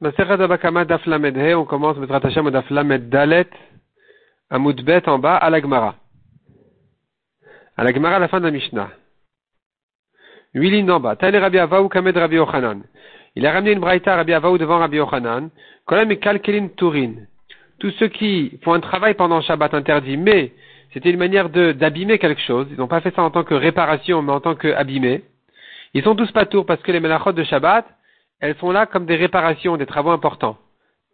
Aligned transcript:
on 0.00 1.64
commence 1.64 1.96
Bezrat 1.98 2.20
Hashem 2.22 2.46
au 2.46 2.50
Daf 2.50 2.70
Lamed 2.70 3.08
Dalet, 3.08 3.48
Amoudbet 4.50 5.08
en 5.08 5.18
bas, 5.18 5.36
à 5.36 5.50
la 5.50 5.60
Gemara. 5.60 5.96
À 7.76 7.84
la 7.84 7.92
Gemara, 7.92 8.16
à 8.16 8.18
la 8.20 8.28
fin 8.28 8.38
de 8.38 8.44
la 8.44 8.52
Mishnah. 8.52 8.90
Huit 10.54 10.70
lignes 10.70 10.90
en 10.90 11.00
bas. 11.00 11.16
Tane 11.16 11.36
Rabbi 11.36 11.58
Avaou 11.58 11.88
Kamed 11.88 12.16
Rabbi 12.16 12.36
Yochanan. 12.36 12.82
Il 13.34 13.44
a 13.44 13.52
ramené 13.52 13.72
une 13.72 13.80
braïta 13.80 14.14
Rabbi 14.16 14.32
Avaou 14.32 14.56
devant 14.56 14.78
Rabbi 14.78 14.96
Yochanan. 14.98 15.50
Kolem 15.84 16.12
et 16.12 16.18
Kalkelin 16.18 16.68
Turin. 16.76 17.14
Tous 17.80 17.90
ceux 17.98 18.08
qui 18.08 18.58
font 18.62 18.74
un 18.74 18.80
travail 18.80 19.14
pendant 19.14 19.40
Shabbat 19.40 19.74
interdit, 19.74 20.16
mais 20.16 20.52
c'était 20.92 21.10
une 21.10 21.18
manière 21.18 21.48
d'abîmer 21.50 22.18
quelque 22.18 22.40
chose. 22.40 22.66
Ils 22.70 22.76
n'ont 22.78 22.88
pas 22.88 23.00
fait 23.00 23.14
ça 23.14 23.22
en 23.22 23.30
tant 23.30 23.44
que 23.44 23.54
réparation, 23.54 24.22
mais 24.22 24.32
en 24.32 24.40
tant 24.40 24.54
qu'abîmer. 24.54 25.24
Ils 25.94 26.02
sont 26.02 26.14
tous 26.14 26.30
pas 26.32 26.46
parce 26.46 26.82
que 26.82 26.92
les 26.92 27.00
melachot 27.00 27.32
de 27.32 27.44
Shabbat, 27.44 27.84
elles 28.40 28.56
sont 28.56 28.70
là 28.70 28.86
comme 28.86 29.06
des 29.06 29.16
réparations, 29.16 29.76
des 29.76 29.86
travaux 29.86 30.10
importants, 30.10 30.58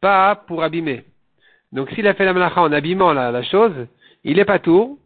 pas 0.01 0.35
pour 0.35 0.63
abîmer. 0.63 1.05
Donc 1.73 1.91
s'il 1.91 2.07
a 2.07 2.15
fait 2.15 2.25
la 2.25 2.33
malacha 2.33 2.61
en 2.61 2.73
abîmant 2.73 3.13
la, 3.13 3.43
chose, 3.43 3.87
il 4.23 4.39
est 4.39 4.45
pas 4.45 4.59
tour. 4.59 4.99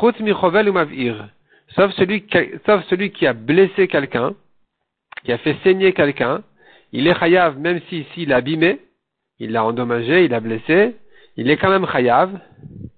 Chutz 0.00 0.18
michovel 0.20 0.68
ou 0.68 0.72
mavir. 0.72 1.28
Sauf 1.74 1.92
celui, 1.92 2.24
sauf 2.66 2.84
celui 2.88 3.10
qui 3.10 3.26
a 3.26 3.32
blessé 3.32 3.88
quelqu'un, 3.88 4.34
qui 5.24 5.32
a 5.32 5.38
fait 5.38 5.56
saigner 5.62 5.92
quelqu'un, 5.92 6.42
il 6.92 7.06
est 7.06 7.18
chayav 7.18 7.58
même 7.58 7.80
si 7.88 8.06
s'il 8.14 8.32
a 8.32 8.36
abîmé, 8.36 8.80
il 9.38 9.52
l'a 9.52 9.64
endommagé, 9.64 10.24
il 10.24 10.30
l'a 10.30 10.40
blessé, 10.40 10.96
il 11.36 11.50
est 11.50 11.56
quand 11.56 11.70
même 11.70 11.86
chayav. 11.86 12.30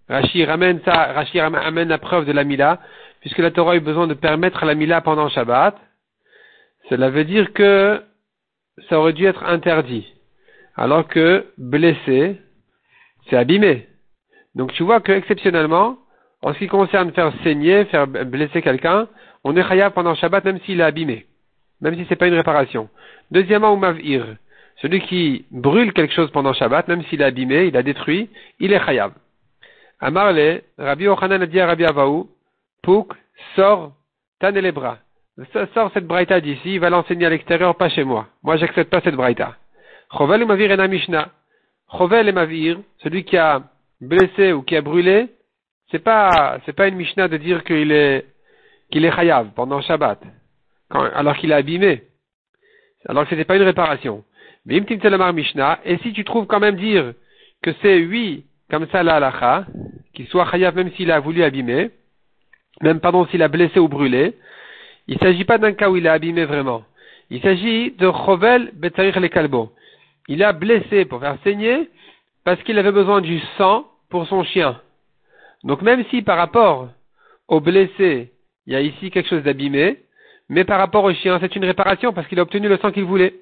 Rashi 0.09 0.45
ramène 0.45 0.81
ça, 0.85 1.13
Rashi 1.13 1.41
ramène 1.41 1.89
la 1.89 1.99
preuve 1.99 2.27
de 2.27 2.33
la 2.33 2.45
mila, 2.45 2.79
puisque 3.21 3.39
la 3.39 3.51
Torah 3.51 3.73
a 3.73 3.77
eu 3.77 3.81
besoin 3.81 4.07
de 4.07 4.15
permettre 4.15 4.65
la 4.65 4.75
mila 4.75 5.01
pendant 5.01 5.29
Shabbat. 5.29 5.77
Cela 6.89 7.11
veut 7.11 7.25
dire 7.25 7.53
que 7.53 8.01
ça 8.89 8.99
aurait 8.99 9.13
dû 9.13 9.27
être 9.27 9.45
interdit. 9.45 10.07
Alors 10.77 11.09
que 11.09 11.47
blessé, 11.59 12.37
c'est 13.29 13.37
abîmé. 13.37 13.87
Donc 14.55 14.73
tu 14.73 14.83
vois 14.83 15.01
que 15.01 15.13
exceptionnellement, 15.13 15.99
en 16.43 16.53
ce 16.53 16.59
qui 16.59 16.69
concerne 16.69 17.13
faire 17.13 17.33
saigner, 17.43 17.85
faire 17.87 18.07
blesser 18.07 18.63
quelqu'un, 18.63 19.09
on 19.45 19.57
est 19.57 19.67
chayav 19.67 19.93
pendant 19.93 20.15
Shabbat 20.15 20.45
même 20.45 20.61
s'il 20.61 20.81
est 20.81 20.85
abîmé. 20.85 21.27
Même 21.81 21.97
si 21.97 22.07
c'est 22.09 22.17
pas 22.17 22.29
une 22.29 22.35
réparation. 22.35 22.89
Deuxièmement, 23.31 23.75
ou. 23.75 23.81
Celui 24.83 25.01
qui 25.01 25.47
brûle 25.51 25.93
quelque 25.93 26.15
chose 26.15 26.31
pendant 26.31 26.53
Shabbat, 26.53 26.89
même 26.89 27.03
s'il 27.05 27.23
est 27.23 27.25
abîmé, 27.25 27.67
il 27.67 27.77
a 27.77 27.83
détruit, 27.83 28.29
il 28.61 28.73
est 28.73 28.85
chayav. 28.85 29.13
Amarle, 30.01 30.61
Rabbi 30.79 31.09
Ochanan 31.09 31.43
a 31.43 31.47
dit 31.47 31.59
à 31.59 31.67
Rabbi 31.67 31.85
Avaou, 31.85 32.29
Pouk, 32.83 33.15
sors, 33.55 33.93
tanne 34.39 34.59
les 34.59 34.73
bras 34.73 34.99
sort 35.75 35.91
cette 35.93 36.07
braïta 36.07 36.41
d'ici, 36.41 36.75
il 36.75 36.81
va 36.81 36.91
l'enseigner 36.91 37.27
à 37.27 37.31
l'extérieur, 37.31 37.77
pas 37.77 37.89
chez 37.89 38.05
moi. 38.05 38.29
Moi, 38.43 38.57
j'accepte 38.57 38.91
pas 38.91 39.01
cette 39.03 39.15
braïta. 39.15 39.57
Chovel 40.17 40.43
ou 40.43 40.47
mavir 40.47 40.71
ena 40.71 40.89
mishna. 40.89 41.29
Chovel 41.91 42.29
et 42.29 42.33
mavir, 42.33 42.79
celui 43.03 43.25
qui 43.25 43.37
a 43.37 43.63
blessé 44.01 44.53
ou 44.53 44.63
qui 44.63 44.77
a 44.77 44.81
brûlé, 44.81 45.29
c'est 45.91 46.03
pas, 46.03 46.59
c'est 46.65 46.73
pas 46.73 46.89
une 46.89 46.97
mishna 46.97 47.29
de 47.29 47.37
dire 47.37 47.65
qu'il 47.65 47.93
est, 47.93 48.27
qu'il 48.91 49.05
est 49.05 49.13
chayav 49.13 49.51
pendant 49.55 49.81
Shabbat. 49.83 50.21
alors 50.91 51.37
qu'il 51.37 51.53
est 51.53 51.55
abîmé. 51.55 52.03
Alors 53.09 53.25
que 53.25 53.31
c'était 53.31 53.45
pas 53.45 53.57
une 53.57 53.63
réparation. 53.63 54.25
Mais 54.65 54.81
mishna, 54.81 55.79
et 55.85 55.99
si 55.99 56.13
tu 56.13 56.25
trouves 56.25 56.47
quand 56.47 56.61
même 56.61 56.77
dire 56.77 57.13
que 57.63 57.73
c'est 57.83 58.05
oui, 58.05 58.47
comme 58.71 58.89
ça 58.89 59.03
la 59.03 59.17
halacha, 59.17 59.67
qu'il 60.15 60.27
soit 60.29 60.51
chayav 60.51 60.75
même 60.75 60.91
s'il 60.93 61.13
a 61.13 61.21
voulu 61.21 61.45
abîmer, 61.45 61.91
même 62.83 63.01
pardon 63.01 63.27
s'il 63.27 63.43
a 63.43 63.49
blessé 63.49 63.79
ou 63.79 63.89
brûlé, 63.89 64.35
il 65.09 65.15
ne 65.15 65.21
s'agit 65.21 65.45
pas 65.45 65.59
d'un 65.59 65.73
cas 65.73 65.89
où 65.91 65.97
il 65.97 66.09
a 66.09 66.13
abîmé 66.13 66.45
vraiment. 66.45 66.85
Il 67.31 67.41
s'agit 67.41 67.93
de 67.93 68.11
Chovel 68.11 68.73
Betarich 68.75 69.17
le 69.17 69.29
Kalbo. 69.29 69.73
Il 70.29 70.43
a 70.43 70.53
blessé 70.53 71.05
pour 71.05 71.21
faire 71.21 71.39
saigner 71.45 71.89
parce 72.45 72.63
qu'il 72.63 72.79
avait 72.79 72.93
besoin 72.93 73.21
du 73.21 73.41
sang 73.59 73.87
pour 74.11 74.27
son 74.27 74.45
chien. 74.45 74.81
Donc 75.65 75.83
même 75.83 76.05
si 76.11 76.23
par 76.23 76.37
rapport 76.37 76.89
au 77.49 77.61
blessé, 77.61 78.33
il 78.67 78.73
y 78.73 78.77
a 78.77 78.81
ici 78.81 79.11
quelque 79.11 79.29
chose 79.29 79.43
d'abîmé, 79.43 79.99
mais 80.49 80.65
par 80.65 80.79
rapport 80.79 81.05
au 81.05 81.13
chien, 81.13 81.39
c'est 81.41 81.55
une 81.57 81.65
réparation 81.65 82.13
parce 82.13 82.27
qu'il 82.29 82.39
a 82.39 82.43
obtenu 82.43 82.69
le 82.69 82.79
sang 82.79 82.93
qu'il 82.93 83.05
voulait. 83.05 83.35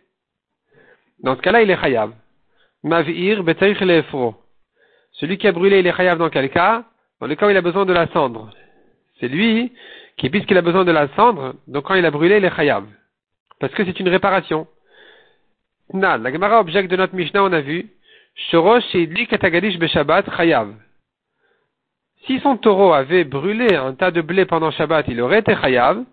Dans 1.23 1.37
ce 1.37 1.41
cas-là, 1.41 1.63
il 1.63 1.71
est 1.71 1.81
chayav. 1.81 2.13
Mavir 2.83 3.43
betarich 3.43 3.81
lefro. 3.81 4.35
Celui 5.13 5.39
qui 5.39 5.47
a 5.47 5.53
brûlé, 5.53 5.79
il 5.81 5.87
est 5.87 5.97
chayav 5.97 6.19
dans 6.19 6.29
quel 6.29 6.51
cas? 6.51 6.85
Dans 7.21 7.27
le 7.27 7.35
cas 7.35 7.47
où 7.47 7.51
il 7.51 7.57
a 7.57 7.63
besoin 7.63 7.87
de 7.87 7.93
la 7.93 8.07
cendre. 8.09 8.51
C'est 9.21 9.29
lui 9.29 9.73
qui, 10.17 10.31
puisqu'il 10.31 10.57
a 10.57 10.63
besoin 10.63 10.85
de 10.85 10.93
la 10.93 11.09
cendre, 11.17 11.55
donc 11.67 11.85
quand 11.85 11.95
il 11.95 12.07
a 12.07 12.11
brûlé, 12.11 12.37
il 12.37 12.45
est 12.45 12.55
chayav. 12.55 12.85
Parce 13.61 13.73
que 13.75 13.85
c'est 13.85 13.99
une 13.99 14.09
réparation. 14.09 14.67
La 15.93 16.33
Gemara 16.33 16.61
objecte 16.61 16.91
de 16.91 16.97
notre 16.97 17.15
Mishnah, 17.15 17.45
on 17.45 17.53
a 17.53 17.61
vu, 17.61 17.89
Shorosh 18.51 18.95
Idli 18.95 19.27
Katagadish 19.27 19.79
Beshabbat 19.79 20.25
chayav. 20.37 20.75
Si 22.27 22.41
son 22.41 22.57
taureau 22.57 22.93
avait 22.93 23.25
brûlé 23.25 23.75
un 23.75 23.95
tas 23.95 24.11
de 24.11 24.23
blé 24.23 24.47
pendant 24.47 24.71
Shabbat, 24.71 25.07
il 25.09 25.21
aurait 25.21 25.41
été 25.41 25.55
chayav. 25.55 26.05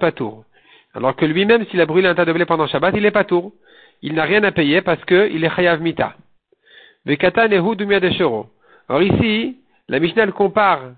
Patour. 0.00 0.44
Alors 0.94 1.14
que 1.14 1.24
lui-même, 1.26 1.66
s'il 1.66 1.80
a 1.80 1.86
brûlé 1.86 2.08
un 2.08 2.14
tas 2.14 2.24
de 2.24 2.32
blé 2.32 2.44
pendant 2.44 2.66
Shabbat, 2.66 2.94
il 2.96 3.04
est 3.04 3.10
patour. 3.10 3.52
Il 4.02 4.14
n'a 4.14 4.24
rien 4.24 4.42
à 4.44 4.50
payer 4.50 4.80
parce 4.80 5.04
qu'il 5.04 5.44
est 5.44 5.54
chayav 5.54 5.80
mita. 5.80 6.14
Or 8.88 9.02
ici, 9.02 9.58
la 9.88 9.98
Mishnah 9.98 10.32
compare 10.32 10.92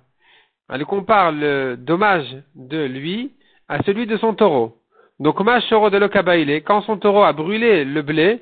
elle 0.70 0.84
compare 0.84 1.32
le 1.32 1.76
dommage 1.76 2.26
de 2.54 2.84
lui 2.84 3.32
à 3.68 3.82
celui 3.82 4.06
de 4.06 4.16
son 4.16 4.34
taureau. 4.34 4.76
Donc, 5.18 5.40
Mashoro 5.40 5.90
de 5.90 5.98
l'Okabaïle, 5.98 6.62
quand 6.62 6.82
son 6.82 6.98
taureau 6.98 7.22
a 7.22 7.32
brûlé 7.32 7.84
le 7.84 8.02
blé, 8.02 8.40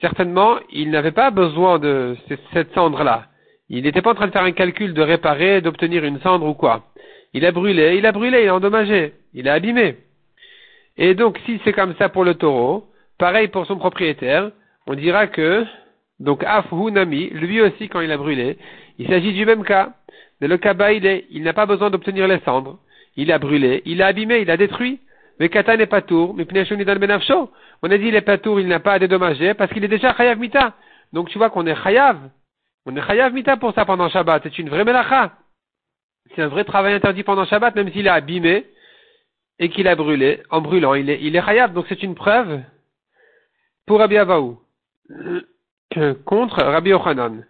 certainement, 0.00 0.58
il 0.70 0.90
n'avait 0.90 1.12
pas 1.12 1.30
besoin 1.30 1.78
de 1.78 2.16
cette 2.52 2.72
cendre-là. 2.74 3.26
Il 3.68 3.84
n'était 3.84 4.02
pas 4.02 4.10
en 4.10 4.14
train 4.14 4.26
de 4.26 4.32
faire 4.32 4.42
un 4.42 4.52
calcul 4.52 4.94
de 4.94 5.02
réparer, 5.02 5.60
d'obtenir 5.60 6.04
une 6.04 6.20
cendre 6.20 6.46
ou 6.46 6.54
quoi. 6.54 6.84
Il 7.32 7.44
a 7.44 7.50
brûlé, 7.50 7.96
il 7.96 8.06
a 8.06 8.12
brûlé, 8.12 8.42
il 8.42 8.48
a 8.48 8.54
endommagé, 8.54 9.14
il 9.32 9.48
a 9.48 9.54
abîmé. 9.54 9.96
Et 10.96 11.14
donc, 11.14 11.40
si 11.46 11.60
c'est 11.64 11.72
comme 11.72 11.94
ça 11.96 12.08
pour 12.08 12.24
le 12.24 12.34
taureau, 12.34 12.86
pareil 13.18 13.48
pour 13.48 13.66
son 13.66 13.76
propriétaire, 13.76 14.50
on 14.86 14.94
dira 14.94 15.26
que, 15.26 15.64
donc, 16.20 16.44
Nami, 16.44 17.30
lui 17.30 17.60
aussi, 17.60 17.88
quand 17.88 18.00
il 18.00 18.12
a 18.12 18.16
brûlé, 18.16 18.58
il 18.98 19.08
s'agit 19.08 19.32
du 19.32 19.44
même 19.44 19.64
cas. 19.64 19.94
Le 20.46 20.58
kaba, 20.58 20.92
il, 20.92 21.42
n'a 21.42 21.52
pas 21.52 21.66
besoin 21.66 21.90
d'obtenir 21.90 22.28
les 22.28 22.40
cendres. 22.40 22.78
Il 23.16 23.32
a 23.32 23.38
brûlé, 23.38 23.82
il 23.86 24.02
a 24.02 24.08
abîmé, 24.08 24.40
il 24.40 24.50
a 24.50 24.56
détruit. 24.56 25.00
Mais 25.40 25.48
kata 25.48 25.76
n'est 25.76 25.86
pas 25.86 26.02
tour, 26.02 26.34
mais 26.34 26.44
benafsho. 26.44 27.50
On 27.82 27.90
a 27.90 27.98
dit 27.98 28.06
il 28.06 28.14
est 28.14 28.20
pas 28.20 28.38
tour, 28.38 28.60
il 28.60 28.68
n'a 28.68 28.78
pas 28.78 28.94
à 28.94 28.98
dédommager 28.98 29.54
parce 29.54 29.72
qu'il 29.72 29.84
est 29.84 29.88
déjà 29.88 30.14
chayav 30.14 30.38
mita. 30.38 30.74
Donc 31.12 31.28
tu 31.28 31.38
vois 31.38 31.50
qu'on 31.50 31.66
est 31.66 31.74
chayav. 31.82 32.18
On 32.86 32.94
est 32.94 33.06
chayav 33.06 33.32
mita 33.32 33.56
pour 33.56 33.72
ça 33.74 33.84
pendant 33.84 34.08
Shabbat. 34.08 34.42
C'est 34.44 34.58
une 34.58 34.68
vraie 34.68 34.84
melacha. 34.84 35.32
C'est 36.34 36.42
un 36.42 36.48
vrai 36.48 36.64
travail 36.64 36.94
interdit 36.94 37.22
pendant 37.22 37.46
Shabbat, 37.46 37.74
même 37.74 37.90
s'il 37.90 38.08
a 38.08 38.14
abîmé 38.14 38.66
et 39.58 39.68
qu'il 39.70 39.88
a 39.88 39.96
brûlé. 39.96 40.42
En 40.50 40.60
brûlant, 40.60 40.94
il 40.94 41.08
est, 41.10 41.44
chayav. 41.44 41.72
Donc 41.72 41.86
c'est 41.88 42.02
une 42.02 42.14
preuve 42.14 42.60
pour 43.86 43.98
Rabbi 43.98 44.18
Avaou. 44.18 44.60
Contre 46.24 46.62
Rabbi 46.62 46.90
Yochanan. 46.90 47.44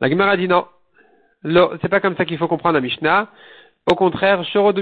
La 0.00 0.08
Gemara 0.08 0.36
dit 0.36 0.48
non 0.48 0.66
c'est 1.44 1.88
pas 1.88 2.00
comme 2.00 2.16
ça 2.16 2.24
qu'il 2.24 2.38
faut 2.38 2.48
comprendre 2.48 2.74
la 2.74 2.80
Mishnah. 2.80 3.28
Au 3.90 3.94
contraire, 3.94 4.44
Shoro 4.44 4.72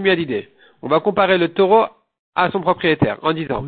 On 0.83 0.89
va 0.89 1.01
comparer 1.01 1.39
le 1.39 1.49
taureau 1.49 1.87
à 2.35 2.51
son 2.51 2.61
propriétaire 2.61 3.19
en 3.23 3.33
disant 3.33 3.65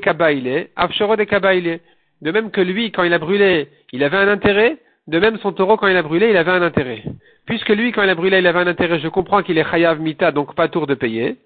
Kabaïle, 0.00 0.68
Afshoro 0.76 1.16
de. 1.16 1.80
De 2.22 2.30
même 2.30 2.50
que 2.50 2.60
lui, 2.60 2.90
quand 2.90 3.02
il 3.02 3.12
a 3.12 3.18
brûlé, 3.18 3.68
il 3.92 4.02
avait 4.02 4.16
un 4.16 4.28
intérêt, 4.28 4.78
de 5.08 5.18
même 5.18 5.38
son 5.38 5.52
taureau, 5.52 5.76
quand 5.76 5.88
il 5.88 5.96
a 5.96 6.02
brûlé, 6.02 6.30
il 6.30 6.36
avait 6.36 6.52
un 6.52 6.62
intérêt. 6.62 7.02
Puisque 7.44 7.68
lui, 7.68 7.92
quand 7.92 8.02
il 8.02 8.08
a 8.08 8.14
brûlé, 8.14 8.38
il 8.38 8.46
avait 8.46 8.60
un 8.60 8.66
intérêt, 8.66 9.00
je 9.00 9.08
comprends 9.08 9.42
qu'il 9.42 9.58
est 9.58 9.70
Chayav 9.70 10.00
Mita, 10.00 10.32
donc 10.32 10.54
pas 10.54 10.68
tour 10.68 10.86
de 10.86 10.94
payer. 10.94 11.36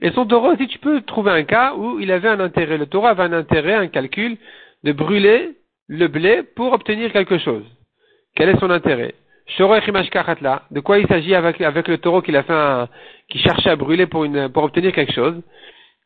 Et 0.00 0.10
son 0.12 0.26
taureau, 0.26 0.54
si 0.56 0.68
tu 0.68 0.78
peux 0.78 1.00
trouver 1.00 1.32
un 1.32 1.42
cas 1.44 1.74
où 1.74 1.98
il 1.98 2.12
avait 2.12 2.28
un 2.28 2.40
intérêt, 2.40 2.78
le 2.78 2.86
taureau 2.86 3.06
avait 3.06 3.22
un 3.22 3.32
intérêt, 3.32 3.74
un 3.74 3.88
calcul, 3.88 4.36
de 4.84 4.92
brûler 4.92 5.56
le 5.88 6.08
blé 6.08 6.42
pour 6.42 6.72
obtenir 6.72 7.12
quelque 7.12 7.38
chose. 7.38 7.64
Quel 8.36 8.48
est 8.48 8.58
son 8.58 8.70
intérêt? 8.70 9.14
De 9.58 10.80
quoi 10.80 10.98
il 10.98 11.06
s'agit 11.06 11.34
avec, 11.34 11.58
le 11.58 11.98
taureau 11.98 12.22
qu'il 12.22 12.36
a 12.36 12.42
fait 12.42 12.90
qui 13.28 13.38
cherchait 13.38 13.70
à 13.70 13.76
brûler 13.76 14.06
pour 14.06 14.22
obtenir 14.56 14.92
quelque 14.92 15.12
chose. 15.12 15.42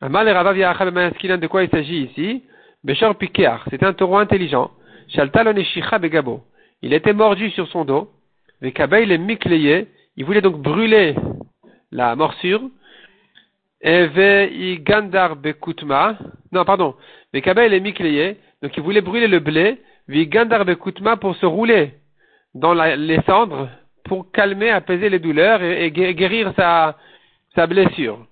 De 0.01 1.47
quoi 1.47 1.63
il 1.63 1.69
s'agit 1.69 2.03
ici? 2.03 2.43
Beshor 2.83 3.15
C'était 3.69 3.85
un 3.85 3.93
taureau 3.93 4.17
intelligent. 4.17 4.71
Il 6.81 6.93
était 6.93 7.13
mordu 7.13 7.49
sur 7.51 7.67
son 7.69 7.85
dos. 7.85 8.09
il 8.61 9.11
est 9.11 9.17
mikléé. 9.17 9.87
Il 10.15 10.25
voulait 10.25 10.41
donc 10.41 10.61
brûler 10.61 11.15
la 11.91 12.15
morsure. 12.15 12.61
Et 13.81 14.79
gandar 14.79 15.35
bekutma. 15.35 16.17
Non, 16.51 16.65
pardon. 16.65 16.95
Donc 17.33 18.77
il 18.77 18.83
voulait 18.83 19.01
brûler 19.01 19.27
le 19.27 19.39
blé. 19.39 19.77
Gandar 20.09 20.65
bekutma 20.65 21.17
pour 21.17 21.35
se 21.37 21.45
rouler 21.45 21.93
dans 22.59 22.73
les 22.73 23.21
cendres 23.27 23.69
pour 24.05 24.31
calmer, 24.31 24.69
apaiser 24.69 25.09
les 25.09 25.19
douleurs 25.19 25.61
et, 25.61 25.91
guérir 25.91 26.53
sa, 26.55 26.95
blessure. 27.67 28.25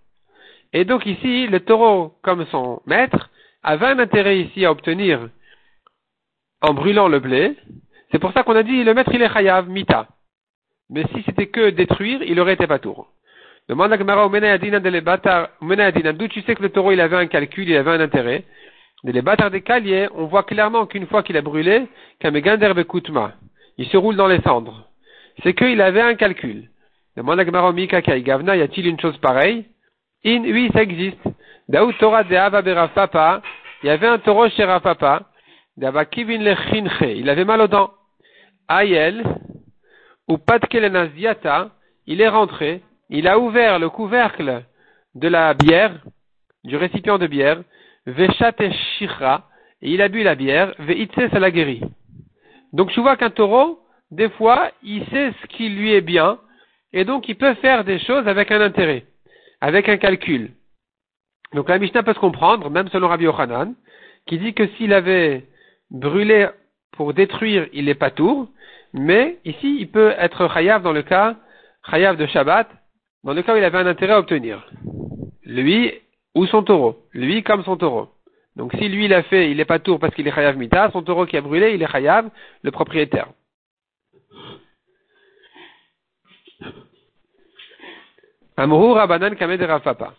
Et 0.73 0.85
donc 0.85 1.05
ici, 1.05 1.47
le 1.47 1.59
taureau, 1.61 2.13
comme 2.21 2.45
son 2.47 2.81
maître, 2.85 3.29
avait 3.63 3.87
un 3.87 3.99
intérêt 3.99 4.39
ici 4.39 4.65
à 4.65 4.71
obtenir 4.71 5.29
en 6.61 6.73
brûlant 6.73 7.07
le 7.07 7.19
blé, 7.19 7.55
c'est 8.11 8.19
pour 8.19 8.31
ça 8.33 8.43
qu'on 8.43 8.55
a 8.55 8.63
dit 8.63 8.83
le 8.83 8.93
maître 8.93 9.11
il 9.13 9.21
est 9.21 9.33
chayav, 9.33 9.67
mita. 9.69 10.07
Mais 10.89 11.03
si 11.13 11.23
c'était 11.25 11.47
que 11.47 11.71
détruire, 11.71 12.21
il 12.23 12.39
aurait 12.39 12.53
été 12.53 12.67
pas 12.67 12.79
tour. 12.79 13.07
Demande 13.67 13.91
à 13.93 13.97
Gemara 13.97 14.29
d'où 14.29 16.27
tu 16.27 16.41
sais 16.43 16.55
que 16.55 16.61
le 16.61 16.69
taureau 16.69 16.91
il 16.91 17.01
avait 17.01 17.17
un 17.17 17.25
calcul, 17.25 17.67
il 17.67 17.75
avait 17.75 17.91
un 17.91 17.99
intérêt? 17.99 18.43
De 19.03 19.11
les 19.11 19.23
bâtards 19.23 19.51
des 19.51 19.61
caliers, 19.61 20.07
on 20.13 20.25
voit 20.25 20.43
clairement 20.43 20.85
qu'une 20.85 21.07
fois 21.07 21.23
qu'il 21.23 21.37
a 21.37 21.41
brûlé, 21.41 21.87
il 23.77 23.87
se 23.87 23.97
roule 23.97 24.15
dans 24.15 24.27
les 24.27 24.41
cendres. 24.41 24.87
C'est 25.43 25.53
qu'il 25.53 25.81
avait 25.81 26.01
un 26.01 26.15
calcul. 26.15 26.69
Demande 27.17 27.39
à 27.39 27.45
Gavna, 27.45 28.55
y 28.57 28.61
a-t-il 28.61 28.87
une 28.87 28.99
chose 28.99 29.17
pareille? 29.17 29.65
In, 30.25 30.43
oui, 30.43 30.69
ça 30.73 30.81
existe. 30.81 31.21
Daoud 31.69 31.97
Torah 31.97 32.23
de 32.23 32.87
Papa, 32.93 33.41
il 33.83 33.87
y 33.87 33.89
avait 33.89 34.07
un 34.07 34.17
taureau 34.17 34.49
chez 34.49 34.63
Rafapa, 34.63 35.23
il 35.77 37.29
avait 37.29 37.45
mal 37.45 37.61
aux 37.61 37.67
dents. 37.67 37.91
Ayel, 38.67 39.23
ou 40.27 40.37
Patkelenaziata, 40.37 41.69
il 42.07 42.21
est 42.21 42.27
rentré, 42.27 42.81
il 43.09 43.27
a 43.27 43.37
ouvert 43.37 43.77
le 43.79 43.89
couvercle 43.89 44.63
de 45.13 45.27
la 45.27 45.53
bière, 45.53 45.93
du 46.63 46.75
récipient 46.77 47.17
de 47.17 47.27
bière, 47.27 47.61
Veshat 48.05 48.55
Shira, 48.97 49.47
et 49.81 49.91
il 49.91 50.01
a 50.01 50.07
bu 50.07 50.23
la 50.23 50.35
bière, 50.35 50.73
Veitse, 50.79 51.29
ça 51.31 51.39
l'a 51.39 51.51
guéri. 51.51 51.81
Donc 52.75 52.91
tu 52.91 52.99
vois 52.99 53.15
qu'un 53.15 53.29
taureau, 53.29 53.79
des 54.11 54.29
fois, 54.31 54.69
il 54.83 55.05
sait 55.05 55.31
ce 55.41 55.47
qui 55.47 55.69
lui 55.69 55.93
est 55.93 56.01
bien, 56.01 56.37
et 56.91 57.05
donc 57.05 57.29
il 57.29 57.37
peut 57.37 57.53
faire 57.55 57.85
des 57.85 57.99
choses 57.99 58.27
avec 58.27 58.51
un 58.51 58.59
intérêt, 58.59 59.05
avec 59.61 59.87
un 59.87 59.95
calcul. 59.95 60.51
Donc 61.53 61.69
la 61.69 61.79
Mishnah 61.79 62.03
peut 62.03 62.13
se 62.13 62.19
comprendre, 62.19 62.69
même 62.69 62.89
selon 62.89 63.07
Rabbi 63.07 63.23
Yochanan, 63.23 63.75
qui 64.27 64.39
dit 64.39 64.53
que 64.53 64.67
s'il 64.75 64.91
avait 64.91 65.45
brûlé 65.89 66.49
pour 66.91 67.13
détruire, 67.13 67.65
il 67.71 67.85
n'est 67.85 67.95
pas 67.95 68.11
tour, 68.11 68.49
mais 68.93 69.37
ici, 69.45 69.77
il 69.79 69.89
peut 69.89 70.13
être 70.17 70.51
chayav 70.53 70.81
dans 70.81 70.91
le 70.91 71.03
cas, 71.03 71.37
chayav 71.89 72.17
de 72.17 72.25
Shabbat, 72.25 72.67
dans 73.23 73.33
le 73.33 73.41
cas 73.41 73.53
où 73.53 73.57
il 73.57 73.63
avait 73.63 73.77
un 73.77 73.87
intérêt 73.87 74.13
à 74.13 74.19
obtenir. 74.19 74.69
Lui 75.45 75.93
ou 76.33 76.45
son 76.47 76.61
taureau. 76.61 76.97
Lui 77.13 77.41
comme 77.41 77.63
son 77.63 77.77
taureau. 77.77 78.09
Donc 78.55 78.71
si 78.73 78.87
lui 78.87 79.07
l'a 79.07 79.23
fait, 79.23 79.51
il 79.51 79.57
n'est 79.57 79.65
pas 79.65 79.79
tour 79.79 79.99
parce 79.99 80.13
qu'il 80.15 80.27
est 80.27 80.31
chayav 80.31 80.57
mita, 80.57 80.89
son 80.91 81.01
taureau 81.01 81.25
qui 81.25 81.35
a 81.37 81.41
brûlé, 81.41 81.73
il 81.73 81.81
est 81.81 81.91
chayav, 81.91 82.29
le 82.61 82.71
propriétaire. 82.71 83.27
Amrou 88.57 88.93
Rabanan 88.93 89.35
Kamed 89.35 89.61
Rafapa. 89.61 90.13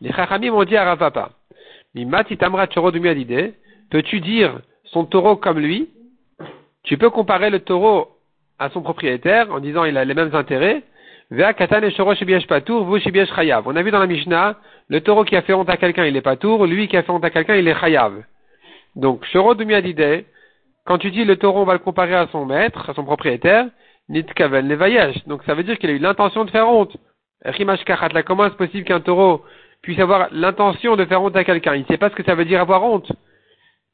Les 0.00 0.12
Chachamim 0.12 0.52
ont 0.52 0.64
dit 0.64 0.76
à 0.76 0.84
Rafapa, 0.84 1.30
Mimati 1.94 2.36
Tamra 2.36 2.66
Choro 2.68 2.90
peux-tu 2.90 4.20
dire 4.20 4.60
son 4.84 5.04
taureau 5.04 5.36
comme 5.36 5.58
lui? 5.58 5.90
Tu 6.84 6.96
peux 6.96 7.10
comparer 7.10 7.50
le 7.50 7.60
taureau 7.60 8.08
à 8.58 8.70
son 8.70 8.82
propriétaire 8.82 9.50
en 9.50 9.60
disant 9.60 9.84
il 9.84 9.96
a 9.96 10.04
les 10.04 10.14
mêmes 10.14 10.34
intérêts. 10.34 10.82
On 11.34 11.38
a 11.38 11.52
vu 13.82 13.90
dans 13.90 14.00
la 14.00 14.06
Mishnah, 14.06 14.56
le 14.88 15.00
taureau 15.00 15.24
qui 15.24 15.34
a 15.34 15.40
fait 15.40 15.54
honte 15.54 15.70
à 15.70 15.78
quelqu'un, 15.78 16.04
il 16.04 16.14
est 16.14 16.20
pas 16.20 16.36
tour, 16.36 16.66
lui 16.66 16.88
qui 16.88 16.96
a 16.98 17.02
fait 17.02 17.10
honte 17.10 17.24
à 17.24 17.30
quelqu'un, 17.30 17.56
il 17.56 17.66
est 17.66 17.74
chayav. 17.74 18.22
Donc, 18.96 19.24
Shoro 19.24 19.54
Dumiadide, 19.54 20.26
quand 20.84 20.98
tu 20.98 21.10
dis 21.10 21.24
le 21.24 21.36
taureau, 21.36 21.62
on 21.62 21.64
va 21.64 21.72
le 21.72 21.78
comparer 21.78 22.16
à 22.16 22.28
son 22.30 22.44
maître, 22.44 22.90
à 22.90 22.92
son 22.92 23.04
propriétaire, 23.04 23.64
Nitkavel 24.10 24.68
Levayesh. 24.68 25.26
Donc, 25.26 25.42
ça 25.44 25.54
veut 25.54 25.62
dire 25.62 25.78
qu'il 25.78 25.88
a 25.88 25.94
eu 25.94 25.98
l'intention 25.98 26.44
de 26.44 26.50
faire 26.50 26.68
honte. 26.68 26.94
comment 28.26 28.44
est-ce 28.44 28.56
possible 28.56 28.84
qu'un 28.84 29.00
taureau 29.00 29.42
puisse 29.80 30.00
avoir 30.00 30.28
l'intention 30.32 30.96
de 30.96 31.06
faire 31.06 31.22
honte 31.22 31.36
à 31.36 31.44
quelqu'un? 31.44 31.76
Il 31.76 31.80
ne 31.80 31.86
sait 31.86 31.96
pas 31.96 32.10
ce 32.10 32.14
que 32.14 32.24
ça 32.24 32.34
veut 32.34 32.44
dire 32.44 32.60
avoir 32.60 32.84
honte. 32.84 33.10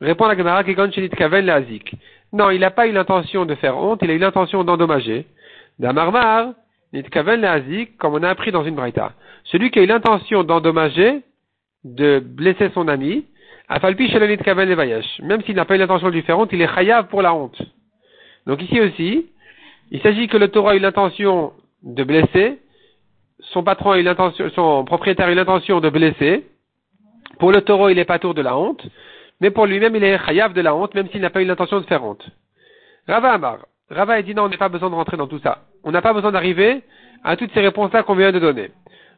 Répond 0.00 0.26
la 0.26 0.36
Gemara 0.36 0.64
Nitkavel 0.64 1.46
Leazik. 1.46 1.94
Non, 2.32 2.50
il 2.50 2.58
n'a 2.58 2.72
pas 2.72 2.88
eu 2.88 2.92
l'intention 2.92 3.44
de 3.44 3.54
faire 3.54 3.76
honte, 3.76 4.00
il 4.02 4.10
a 4.10 4.14
eu 4.14 4.18
l'intention 4.18 4.64
d'endommager. 4.64 5.24
Damarmar, 5.78 6.54
Nitkavel 6.92 7.40
Leazik, 7.40 7.96
comme 7.98 8.14
on 8.14 8.22
a 8.22 8.28
appris 8.28 8.52
dans 8.52 8.64
une 8.64 8.74
braïta. 8.74 9.12
Celui 9.44 9.70
qui 9.70 9.78
a 9.78 9.82
eu 9.82 9.86
l'intention 9.86 10.44
d'endommager, 10.44 11.22
de 11.84 12.20
blesser 12.20 12.70
son 12.74 12.88
ami, 12.88 13.26
Afalpi 13.68 14.12
Nitkavel 14.12 14.68
Levayesh. 14.68 15.20
Même 15.20 15.42
s'il 15.42 15.56
n'a 15.56 15.64
pas 15.64 15.76
eu 15.76 15.78
l'intention 15.78 16.08
de 16.08 16.12
lui 16.12 16.22
faire 16.22 16.38
honte, 16.38 16.50
il 16.52 16.62
est 16.62 16.74
chayav 16.74 17.08
pour 17.08 17.22
la 17.22 17.34
honte. 17.34 17.60
Donc 18.46 18.62
ici 18.62 18.80
aussi, 18.80 19.26
il 19.90 20.00
s'agit 20.00 20.28
que 20.28 20.36
le 20.36 20.48
taureau 20.48 20.68
a 20.68 20.76
eu 20.76 20.80
l'intention 20.80 21.52
de 21.82 22.04
blesser, 22.04 22.58
son 23.40 23.62
patron 23.62 23.92
a 23.92 23.98
eu 23.98 24.02
l'intention, 24.02 24.50
son 24.54 24.84
propriétaire 24.84 25.28
a 25.28 25.32
eu 25.32 25.34
l'intention 25.34 25.80
de 25.80 25.90
blesser. 25.90 26.46
Pour 27.38 27.52
le 27.52 27.60
taureau, 27.60 27.88
il 27.88 27.96
n'est 27.96 28.04
pas 28.04 28.18
tour 28.18 28.34
de 28.34 28.42
la 28.42 28.56
honte 28.56 28.84
mais 29.40 29.50
pour 29.50 29.66
lui-même, 29.66 29.94
il 29.94 30.04
est 30.04 30.18
chayav 30.18 30.52
de 30.52 30.60
la 30.60 30.74
honte, 30.74 30.94
même 30.94 31.08
s'il 31.10 31.20
n'a 31.20 31.30
pas 31.30 31.42
eu 31.42 31.44
l'intention 31.44 31.80
de 31.80 31.86
faire 31.86 32.04
honte. 32.04 32.28
Rava 33.06 33.32
Amar. 33.32 33.58
Rava 33.90 34.14
a 34.14 34.22
dit 34.22 34.34
non, 34.34 34.44
on 34.44 34.48
n'a 34.48 34.56
pas 34.56 34.68
besoin 34.68 34.90
de 34.90 34.94
rentrer 34.94 35.16
dans 35.16 35.28
tout 35.28 35.38
ça. 35.38 35.62
On 35.84 35.92
n'a 35.92 36.02
pas 36.02 36.12
besoin 36.12 36.32
d'arriver 36.32 36.82
à 37.24 37.36
toutes 37.36 37.52
ces 37.52 37.60
réponses-là 37.60 38.02
qu'on 38.02 38.14
vient 38.14 38.32
de 38.32 38.38
donner. 38.38 38.70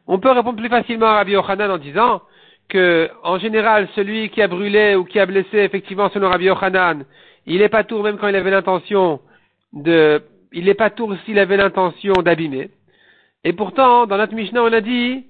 On 0.07 0.19
peut 0.19 0.31
répondre 0.31 0.57
plus 0.57 0.69
facilement 0.69 1.07
à 1.07 1.15
Rabbi 1.15 1.33
Yochanan 1.33 1.71
en 1.71 1.77
disant 1.77 2.21
que, 2.69 3.09
en 3.23 3.37
général, 3.37 3.87
celui 3.95 4.29
qui 4.29 4.41
a 4.41 4.47
brûlé 4.47 4.95
ou 4.95 5.03
qui 5.03 5.19
a 5.19 5.25
blessé, 5.25 5.57
effectivement, 5.59 6.09
selon 6.09 6.29
Rabbi 6.29 6.45
Yochanan, 6.45 7.05
il 7.45 7.59
n'est 7.59 7.69
pas 7.69 7.83
tour 7.83 8.03
même 8.03 8.17
quand 8.17 8.27
il 8.27 8.35
avait 8.35 8.51
l'intention 8.51 9.19
de, 9.73 10.21
il 10.51 10.65
n'est 10.65 10.73
pas 10.73 10.89
tour 10.89 11.15
s'il 11.25 11.39
avait 11.39 11.57
l'intention 11.57 12.13
d'abîmer. 12.13 12.69
Et 13.43 13.53
pourtant, 13.53 14.05
dans 14.05 14.17
notre 14.17 14.33
Mishnah, 14.33 14.63
on 14.63 14.73
a 14.73 14.81
dit 14.81 15.25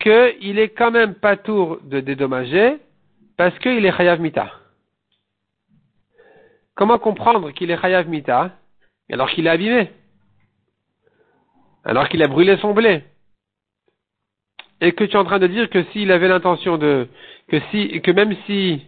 qu'il 0.00 0.58
est 0.58 0.68
quand 0.68 0.90
même 0.90 1.14
pas 1.14 1.36
tour 1.36 1.78
de 1.82 2.00
dédommager, 2.00 2.78
parce 3.36 3.58
qu'il 3.58 3.84
est 3.84 3.96
Chayav 3.96 4.20
Mita. 4.20 4.52
Comment 6.74 6.98
comprendre 6.98 7.50
qu'il 7.50 7.70
est 7.70 7.80
Chayav 7.80 8.08
Mita 8.08 8.52
alors 9.10 9.30
qu'il 9.30 9.46
est 9.46 9.50
abîmé? 9.50 9.90
Alors 11.84 12.08
qu'il 12.08 12.22
a 12.22 12.28
brûlé 12.28 12.56
son 12.58 12.74
blé 12.74 13.02
Et 14.80 14.92
que 14.92 15.04
tu 15.04 15.12
es 15.12 15.16
en 15.16 15.24
train 15.24 15.38
de 15.38 15.46
dire 15.46 15.70
que 15.70 15.82
s'il 15.84 16.12
avait 16.12 16.28
l'intention 16.28 16.78
de... 16.78 17.08
que 17.48 17.60
si 17.70 18.00
que 18.02 18.10
même 18.10 18.34
si 18.46 18.82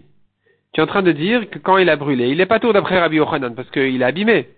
tu 0.73 0.81
es 0.81 0.85
en 0.85 0.87
train 0.87 1.03
de 1.03 1.13
dire 1.13 1.51
que 1.51 1.59
quand 1.59 1.79
il 1.79 1.91
a 1.91 1.97
brûlé, 1.97 2.29
il 2.29 2.39
n'est 2.39 2.47
pas 2.47 2.61
tout 2.61 2.73
d'après 2.73 3.01
Rabbi 3.01 3.17
Yochanan 3.17 3.55
parce 3.55 3.71
qu'il 3.71 4.01
est 4.01 4.05
abîmé. 4.05 4.49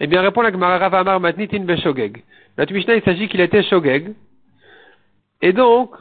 Eh 0.00 0.06
bien, 0.06 0.20
répond 0.20 0.42
la 0.42 0.52
Gemara 0.52 0.78
Ravamar 0.78 1.20
Matnitin 1.20 1.64
Beshogeg. 1.64 2.22
La 2.56 2.66
Mishnah, 2.66 2.96
il 2.96 3.02
s'agit 3.02 3.28
qu'il 3.28 3.40
était 3.40 3.62
Shogeg. 3.62 4.14
Et 5.40 5.52
donc, 5.52 5.94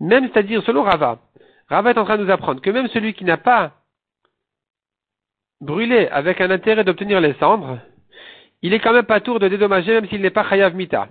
même, 0.00 0.28
c'est-à-dire, 0.28 0.62
selon 0.64 0.82
Rava, 0.82 1.20
Rava 1.68 1.90
est 1.90 1.98
en 1.98 2.04
train 2.04 2.16
de 2.18 2.24
nous 2.24 2.30
apprendre 2.30 2.60
que 2.60 2.70
même 2.70 2.88
celui 2.88 3.14
qui 3.14 3.24
n'a 3.24 3.36
pas 3.36 3.72
brûlé 5.60 6.08
avec 6.08 6.40
un 6.40 6.50
intérêt 6.50 6.84
d'obtenir 6.84 7.20
les 7.20 7.34
cendres, 7.34 7.78
il 8.62 8.74
est 8.74 8.80
quand 8.80 8.92
même 8.92 9.04
pas 9.04 9.20
tour 9.20 9.38
de 9.40 9.48
dédommager 9.48 9.92
même 9.92 10.08
s'il 10.08 10.20
n'est 10.20 10.30
pas 10.30 10.48
chayav 10.48 10.74
mita. 10.74 11.08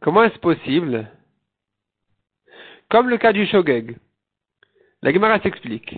Comment 0.00 0.24
est-ce 0.24 0.38
possible? 0.38 1.08
Comme 2.90 3.08
le 3.08 3.16
cas 3.16 3.32
du 3.32 3.46
shogeg. 3.46 3.96
La 5.02 5.12
Gemara 5.12 5.38
s'explique. 5.40 5.96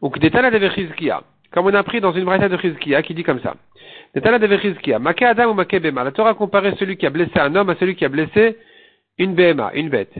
Comme 0.00 1.66
on 1.66 1.74
a 1.74 1.78
appris 1.78 2.00
dans 2.00 2.12
une 2.12 2.24
braïta 2.24 2.48
de 2.48 2.56
Chizkia 2.56 3.02
qui 3.02 3.14
dit 3.14 3.24
comme 3.24 3.40
ça. 3.40 3.56
Adam 4.14 5.50
ou 5.50 5.80
Bema. 5.80 6.04
La 6.04 6.12
Torah 6.12 6.34
comparait 6.34 6.74
celui 6.78 6.96
qui 6.96 7.06
a 7.06 7.10
blessé 7.10 7.38
un 7.38 7.54
homme 7.54 7.70
à 7.70 7.76
celui 7.76 7.94
qui 7.96 8.04
a 8.04 8.08
blessé 8.08 8.56
une 9.18 9.34
Bema, 9.34 9.72
une 9.74 9.88
bête. 9.88 10.14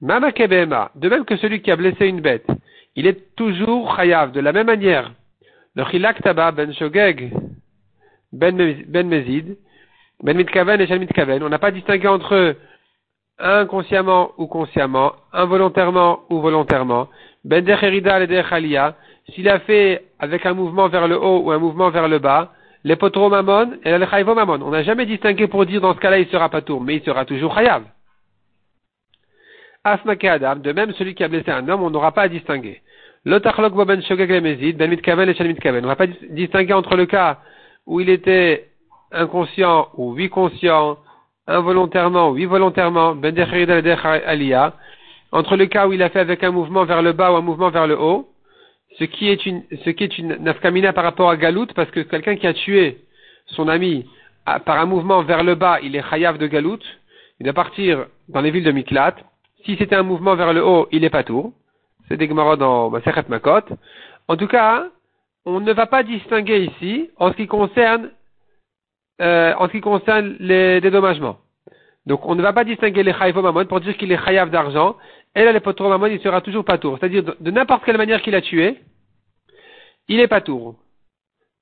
De 0.00 1.08
même 1.08 1.24
que 1.24 1.36
celui 1.36 1.62
qui 1.62 1.70
a 1.70 1.76
blessé 1.76 2.06
une 2.06 2.20
bête, 2.20 2.46
il 2.96 3.06
est 3.06 3.34
toujours 3.36 3.96
chayav. 3.96 4.32
De 4.32 4.40
la 4.40 4.52
même 4.52 4.66
manière, 4.66 5.12
le 5.74 5.84
chilak 5.84 6.22
taba 6.22 6.50
ben 6.52 6.72
shogeg 6.72 7.32
ben, 8.34 8.56
ben 8.88 9.06
mezid, 9.06 9.56
ben 10.22 10.36
mitkaven 10.36 10.80
et 10.80 10.86
shel 10.86 10.98
mitkaven, 10.98 11.42
on 11.42 11.48
n'a 11.48 11.58
pas 11.58 11.70
distingué 11.70 12.08
entre 12.08 12.56
inconsciemment 13.38 14.32
ou 14.38 14.46
consciemment, 14.46 15.12
involontairement 15.32 16.20
ou 16.30 16.40
volontairement, 16.40 17.08
ben 17.44 17.64
derherida 17.64 18.20
et 18.20 18.26
derchalia, 18.26 18.96
s'il 19.30 19.48
a 19.48 19.60
fait 19.60 20.04
avec 20.18 20.46
un 20.46 20.54
mouvement 20.54 20.88
vers 20.88 21.08
le 21.08 21.18
haut 21.18 21.40
ou 21.44 21.50
un 21.50 21.58
mouvement 21.58 21.90
vers 21.90 22.08
le 22.08 22.18
bas, 22.18 22.52
les 22.84 22.92
et 22.92 22.96
le 22.96 24.34
mamon. 24.34 24.60
On 24.62 24.70
n'a 24.70 24.82
jamais 24.82 25.06
distingué 25.06 25.46
pour 25.46 25.64
dire 25.64 25.80
dans 25.80 25.94
ce 25.94 26.00
cas-là 26.00 26.18
il 26.18 26.26
sera 26.28 26.48
pas 26.50 26.60
tour, 26.60 26.82
mais 26.82 26.96
il 26.96 27.02
sera 27.02 27.24
toujours 27.24 27.54
chayav. 27.54 27.84
Asmake 29.84 30.24
Adam, 30.24 30.56
de 30.56 30.72
même 30.72 30.92
celui 30.94 31.14
qui 31.14 31.24
a 31.24 31.28
blessé 31.28 31.50
un 31.50 31.68
homme, 31.68 31.82
on 31.82 31.90
n'aura 31.90 32.12
pas 32.12 32.22
à 32.22 32.28
distinguer. 32.28 32.82
Ben 33.24 33.38
ben 33.38 33.48
on 33.48 33.72
ne 35.80 35.86
va 35.86 35.96
pas 35.96 36.06
distinguer 36.06 36.72
entre 36.74 36.96
le 36.96 37.06
cas 37.06 37.38
où 37.86 38.00
il 38.00 38.08
était 38.08 38.68
inconscient 39.12 39.88
ou 39.94 40.12
oui 40.12 40.28
conscient, 40.28 40.98
involontairement 41.46 42.30
ou 42.30 42.32
oui 42.32 42.44
volontairement, 42.46 43.14
ben 43.14 43.34
entre 45.32 45.56
le 45.56 45.66
cas 45.66 45.88
où 45.88 45.92
il 45.92 46.02
a 46.02 46.10
fait 46.10 46.20
avec 46.20 46.44
un 46.44 46.52
mouvement 46.52 46.84
vers 46.84 47.02
le 47.02 47.12
bas 47.12 47.32
ou 47.32 47.36
un 47.36 47.40
mouvement 47.40 47.70
vers 47.70 47.86
le 47.86 47.98
haut, 47.98 48.28
ce 48.98 49.04
qui 49.04 49.28
est 49.28 49.44
une, 49.46 49.64
ce 49.84 49.90
qui 49.90 50.04
est 50.04 50.18
une 50.18 50.36
nafkamina 50.36 50.92
par 50.92 51.02
rapport 51.02 51.28
à 51.28 51.36
Galout, 51.36 51.66
parce 51.74 51.90
que 51.90 52.00
quelqu'un 52.00 52.36
qui 52.36 52.46
a 52.46 52.54
tué 52.54 52.98
son 53.46 53.66
ami 53.66 54.06
par 54.64 54.78
un 54.78 54.86
mouvement 54.86 55.22
vers 55.22 55.42
le 55.42 55.56
bas, 55.56 55.80
il 55.82 55.96
est 55.96 56.08
chayav 56.08 56.38
de 56.38 56.46
Galout, 56.46 56.78
il 57.40 57.44
doit 57.44 57.52
partir 57.52 58.06
dans 58.28 58.40
les 58.40 58.52
villes 58.52 58.64
de 58.64 58.70
Miklat, 58.70 59.16
si 59.64 59.76
c'était 59.76 59.96
un 59.96 60.02
mouvement 60.02 60.36
vers 60.36 60.52
le 60.52 60.64
haut, 60.64 60.88
il 60.92 61.04
est 61.04 61.10
pas 61.10 61.24
tour. 61.24 61.52
C'est 62.08 62.16
des 62.16 62.28
dans 62.28 62.90
Masechet 62.90 63.24
Makot. 63.28 63.74
En 64.28 64.36
tout 64.36 64.46
cas, 64.46 64.86
on 65.46 65.60
ne 65.60 65.72
va 65.72 65.86
pas 65.86 66.02
distinguer 66.02 66.64
ici 66.64 67.10
en 67.16 67.30
ce 67.30 67.36
qui 67.36 67.46
concerne, 67.46 68.10
euh, 69.20 69.54
en 69.58 69.66
ce 69.66 69.72
qui 69.72 69.80
concerne 69.80 70.36
les 70.40 70.80
dédommagements. 70.80 71.38
Donc, 72.06 72.26
on 72.26 72.34
ne 72.34 72.42
va 72.42 72.52
pas 72.52 72.64
distinguer 72.64 73.02
les 73.02 73.12
chayiv 73.12 73.36
mamon 73.36 73.64
pour 73.66 73.80
dire 73.80 73.96
qu'il 73.96 74.12
est 74.12 74.24
chayav 74.24 74.50
d'argent. 74.50 74.96
Et 75.34 75.44
là, 75.44 75.52
le 75.52 75.60
potro 75.60 75.88
mamon, 75.88 76.06
il 76.06 76.20
sera 76.20 76.40
toujours 76.40 76.64
pas 76.64 76.78
tour. 76.78 76.98
C'est-à-dire, 76.98 77.22
de, 77.22 77.50
n'importe 77.50 77.84
quelle 77.84 77.96
manière 77.96 78.22
qu'il 78.22 78.34
a 78.34 78.40
tué, 78.40 78.78
il 80.08 80.20
est 80.20 80.28
pas 80.28 80.40
tour. 80.40 80.76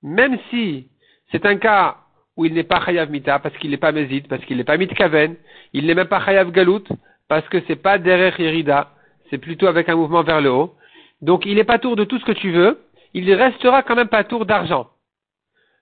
Même 0.02 0.38
si 0.50 0.88
c'est 1.30 1.46
un 1.46 1.56
cas 1.56 1.98
où 2.36 2.44
il 2.44 2.54
n'est 2.54 2.64
pas 2.64 2.84
chayav 2.84 3.10
mita, 3.10 3.38
parce 3.38 3.56
qu'il 3.58 3.70
n'est 3.70 3.76
pas 3.76 3.92
mésite, 3.92 4.26
parce 4.28 4.44
qu'il 4.44 4.56
n'est 4.56 4.64
pas 4.64 4.76
mitkaven, 4.76 5.36
il 5.72 5.86
n'est 5.86 5.94
même 5.94 6.08
pas 6.08 6.24
chayav 6.24 6.50
galout, 6.50 6.84
parce 7.28 7.48
que 7.48 7.58
c'est 7.66 7.76
pas 7.76 7.98
derrière 7.98 8.38
irida, 8.38 8.90
c'est 9.30 9.38
plutôt 9.38 9.66
avec 9.66 9.88
un 9.88 9.96
mouvement 9.96 10.22
vers 10.22 10.40
le 10.40 10.50
haut. 10.50 10.74
Donc, 11.20 11.46
il 11.46 11.54
n'est 11.54 11.64
pas 11.64 11.78
tour 11.78 11.94
de 11.94 12.04
tout 12.04 12.18
ce 12.18 12.24
que 12.24 12.32
tu 12.32 12.50
veux, 12.50 12.80
il 13.14 13.32
restera 13.34 13.82
quand 13.82 13.96
même 13.96 14.08
pas 14.08 14.24
tour 14.24 14.46
d'argent. 14.46 14.88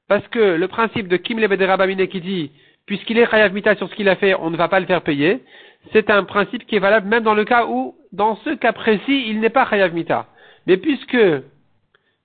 Parce 0.09 0.27
que 0.29 0.39
le 0.57 0.69
principe 0.69 1.09
de 1.09 1.17
Kim 1.17 1.39
Lebederabamine 1.39 2.09
qui 2.09 2.21
dit, 2.21 2.51
puisqu'il 2.87 3.19
est 3.19 3.31
chayav 3.31 3.53
mita 3.53 3.77
sur 3.77 3.89
ce 3.89 3.95
qu'il 3.95 4.09
a 4.09 4.17
fait, 4.17 4.35
on 4.35 4.51
ne 4.51 4.57
va 4.57 4.69
pas 4.69 4.81
le 4.81 4.87
faire 4.87 5.03
payer, 5.03 5.43
c'est 5.93 6.11
un 6.11 6.25
principe 6.25 6.67
qui 6.67 6.77
est 6.77 6.81
valable 6.81 7.09
même 7.09 7.23
dans 7.23 7.35
le 7.35 7.45
cas 7.45 7.67
où, 7.67 7.95
dans 8.13 8.37
ce 8.37 8.51
cas 8.51 8.73
précis, 8.73 9.27
il 9.29 9.41
n'est 9.41 9.51
pas 9.51 9.69
chayav 9.69 9.95
mita. 9.95 10.27
Mais 10.67 10.77
puisque, 10.77 11.19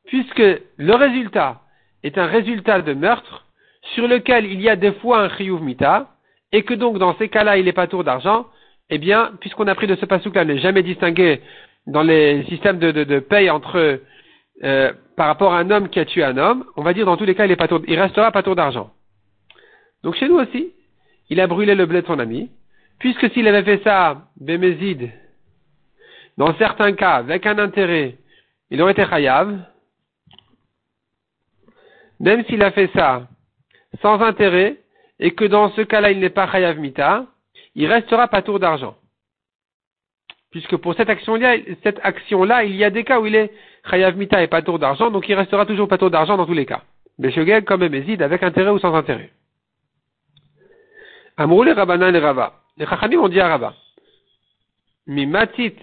puisque 0.05 0.43
le 0.77 0.95
résultat 0.95 1.61
est 2.03 2.17
un 2.17 2.25
résultat 2.25 2.81
de 2.81 2.93
meurtre, 2.93 3.45
sur 3.93 4.07
lequel 4.07 4.45
il 4.45 4.61
y 4.61 4.69
a 4.69 4.75
des 4.75 4.93
fois 4.93 5.19
un 5.21 5.29
chiyuv 5.29 5.61
mita, 5.61 6.09
et 6.51 6.63
que 6.63 6.73
donc 6.73 6.97
dans 6.97 7.15
ces 7.17 7.29
cas-là 7.29 7.57
il 7.57 7.65
n'est 7.65 7.73
pas 7.73 7.87
tour 7.87 8.03
d'argent, 8.03 8.47
eh 8.89 8.97
bien, 8.97 9.31
puisqu'on 9.39 9.67
a 9.67 9.75
pris 9.75 9.87
de 9.87 9.95
ce 9.95 10.05
pasouk-là, 10.05 10.45
n'est 10.45 10.59
jamais 10.59 10.83
distingué 10.83 11.41
dans 11.87 12.03
les 12.03 12.43
systèmes 12.45 12.79
de, 12.79 12.91
de, 12.91 13.19
paye 13.19 13.49
entre 13.49 13.99
euh, 14.63 14.93
par 15.15 15.27
rapport 15.27 15.53
à 15.53 15.59
un 15.59 15.69
homme 15.69 15.89
qui 15.89 15.99
a 15.99 16.05
tué 16.05 16.23
un 16.23 16.37
homme, 16.37 16.65
on 16.75 16.81
va 16.81 16.93
dire 16.93 17.05
dans 17.05 17.17
tous 17.17 17.25
les 17.25 17.35
cas 17.35 17.45
il 17.45 17.51
est 17.51 17.99
restera 17.99 18.31
pas 18.31 18.43
tour 18.43 18.55
d'argent. 18.55 18.91
Donc 20.03 20.15
chez 20.15 20.29
nous 20.29 20.37
aussi, 20.37 20.71
il 21.29 21.39
a 21.41 21.47
brûlé 21.47 21.75
le 21.75 21.85
blé 21.85 22.01
de 22.01 22.07
son 22.07 22.19
ami, 22.19 22.49
puisque 22.99 23.29
s'il 23.31 23.47
avait 23.47 23.63
fait 23.63 23.83
ça, 23.83 24.29
Bémézide, 24.37 25.11
dans 26.37 26.55
certains 26.57 26.93
cas, 26.93 27.15
avec 27.15 27.45
un 27.45 27.57
intérêt, 27.59 28.17
il 28.69 28.81
aurait 28.81 28.91
été 28.93 29.05
chayav, 29.05 29.57
même 32.19 32.45
s'il 32.45 32.63
a 32.63 32.71
fait 32.71 32.89
ça 32.95 33.27
sans 34.01 34.21
intérêt, 34.21 34.77
et 35.19 35.31
que 35.31 35.45
dans 35.45 35.69
ce 35.71 35.81
cas-là 35.81 36.11
il 36.11 36.19
n'est 36.19 36.29
pas 36.29 36.49
chayav 36.51 36.77
mita, 36.79 37.25
il 37.75 37.87
restera 37.87 38.27
pas 38.27 38.41
tour 38.41 38.59
d'argent. 38.59 38.95
Puisque 40.51 40.77
pour 40.77 40.95
cette 40.95 41.09
action-là, 41.09 41.57
cette 41.83 41.99
action-là, 42.03 42.63
il 42.63 42.75
y 42.75 42.85
a 42.85 42.89
des 42.89 43.03
cas 43.03 43.19
où 43.19 43.25
il 43.25 43.35
est 43.35 43.51
chayav 43.89 44.15
mita 44.17 44.41
et 44.41 44.47
pas 44.47 44.61
tour 44.61 44.79
d'argent, 44.79 45.11
donc 45.11 45.27
il 45.27 45.35
restera 45.35 45.65
toujours 45.65 45.87
pas 45.87 45.97
tour 45.97 46.11
d'argent 46.11 46.37
dans 46.37 46.45
tous 46.45 46.53
les 46.53 46.65
cas. 46.65 46.81
Beshogeg 47.17 47.65
comme 47.65 47.81
Bémézide, 47.81 48.21
avec 48.21 48.43
intérêt 48.43 48.71
ou 48.71 48.79
sans 48.79 48.93
intérêt. 48.93 49.31
Amrou 51.37 51.63
les 51.63 51.73
Rabbanan 51.73 52.11
les 52.11 52.19
Rava. 52.19 52.53
Les 52.77 52.85
Chachamim 52.85 53.19
ont 53.19 53.29
dit 53.29 53.39
à 53.39 53.47
Rava. 53.47 53.73
Mi 55.07 55.25
matit 55.25 55.75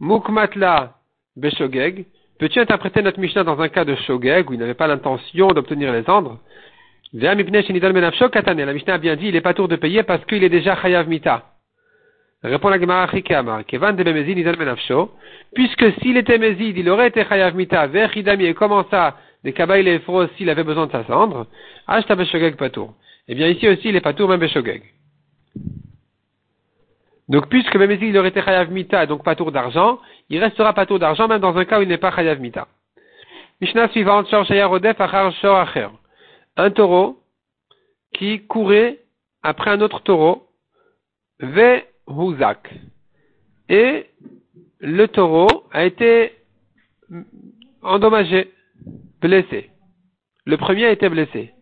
mukmatla 0.00 0.94
beshogeg. 1.36 2.06
Peux-tu 2.38 2.60
interpréter 2.60 3.02
notre 3.02 3.18
Mishnah 3.18 3.44
dans 3.44 3.58
un 3.60 3.68
cas 3.68 3.84
de 3.84 3.94
shogeg 3.94 4.50
où 4.50 4.52
il 4.52 4.58
n'avait 4.58 4.74
pas 4.74 4.86
l'intention 4.86 5.48
d'obtenir 5.48 5.92
les 5.92 6.02
cendres? 6.04 6.38
La 7.12 7.34
Mishnah 7.34 7.60
a 8.94 8.98
bien 8.98 9.16
dit, 9.16 9.28
il 9.28 9.32
n'est 9.32 9.40
pas 9.40 9.54
tour 9.54 9.68
de 9.68 9.76
payer 9.76 10.02
parce 10.02 10.24
qu'il 10.26 10.44
est 10.44 10.50
déjà 10.50 10.76
chayav 10.76 11.08
mita. 11.08 11.55
Répond 12.46 12.68
la 12.68 12.78
Gemara 12.78 13.08
Chikama. 13.08 13.64
Kevan 13.64 13.96
de 13.96 14.04
Bemezid. 14.04 14.38
Puisque 15.52 15.92
s'il 16.00 16.16
était 16.16 16.38
mezid, 16.38 16.76
il 16.76 16.88
aurait 16.88 17.08
été 17.08 17.24
chayav 17.24 17.56
mita, 17.56 17.88
vers 17.88 18.16
et 18.16 18.54
comment 18.54 18.84
ça, 18.88 19.16
des 19.42 19.52
kabaï 19.52 19.86
et 19.88 20.00
s'il 20.36 20.48
avait 20.48 20.62
besoin 20.62 20.86
de 20.86 20.92
sa 20.92 21.04
cendre, 21.04 21.46
ashta 21.88 22.14
beshogeg 22.14 22.56
patour. 22.56 22.94
Eh 23.26 23.34
bien, 23.34 23.48
ici 23.48 23.68
aussi, 23.68 23.88
il 23.88 23.94
n'est 23.94 24.00
pas 24.00 24.12
tour 24.12 24.28
même 24.28 24.38
beshogeg. 24.38 24.82
Donc, 27.28 27.48
puisque 27.48 27.74
même 27.74 27.90
il 27.90 28.16
aurait 28.16 28.28
été 28.28 28.40
chayav 28.42 28.70
mita, 28.70 29.06
donc 29.06 29.24
pas 29.24 29.34
tour 29.34 29.50
d'argent, 29.50 29.98
il 30.28 30.38
restera 30.38 30.72
pas 30.72 30.86
tour 30.86 31.00
d'argent, 31.00 31.26
même 31.26 31.40
dans 31.40 31.56
un 31.56 31.64
cas 31.64 31.80
où 31.80 31.82
il 31.82 31.88
n'est 31.88 31.98
pas 31.98 32.12
chayav 32.12 32.38
mita. 32.38 32.68
Mishnah 33.60 33.88
suivante, 33.88 34.32
Un 36.58 36.70
taureau 36.70 37.18
qui 38.14 38.46
courait 38.46 39.00
après 39.42 39.70
un 39.70 39.80
autre 39.80 40.00
taureau, 40.02 40.46
ve 41.40 41.82
Et 43.68 44.06
le 44.80 45.06
taureau 45.06 45.64
a 45.72 45.84
été 45.84 46.32
endommagé, 47.82 48.52
blessé. 49.20 49.70
Le 50.44 50.56
premier 50.56 50.86
a 50.86 50.92
été 50.92 51.08
blessé. 51.08 51.52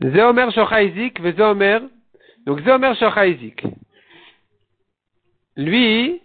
Zéomer 0.00 0.50
Shochaizik, 0.52 1.20
Zéomer 1.36 1.80
donc 2.48 2.62
Zomer 2.62 2.94
Shachaizik. 2.94 3.62
Lui, 5.56 6.22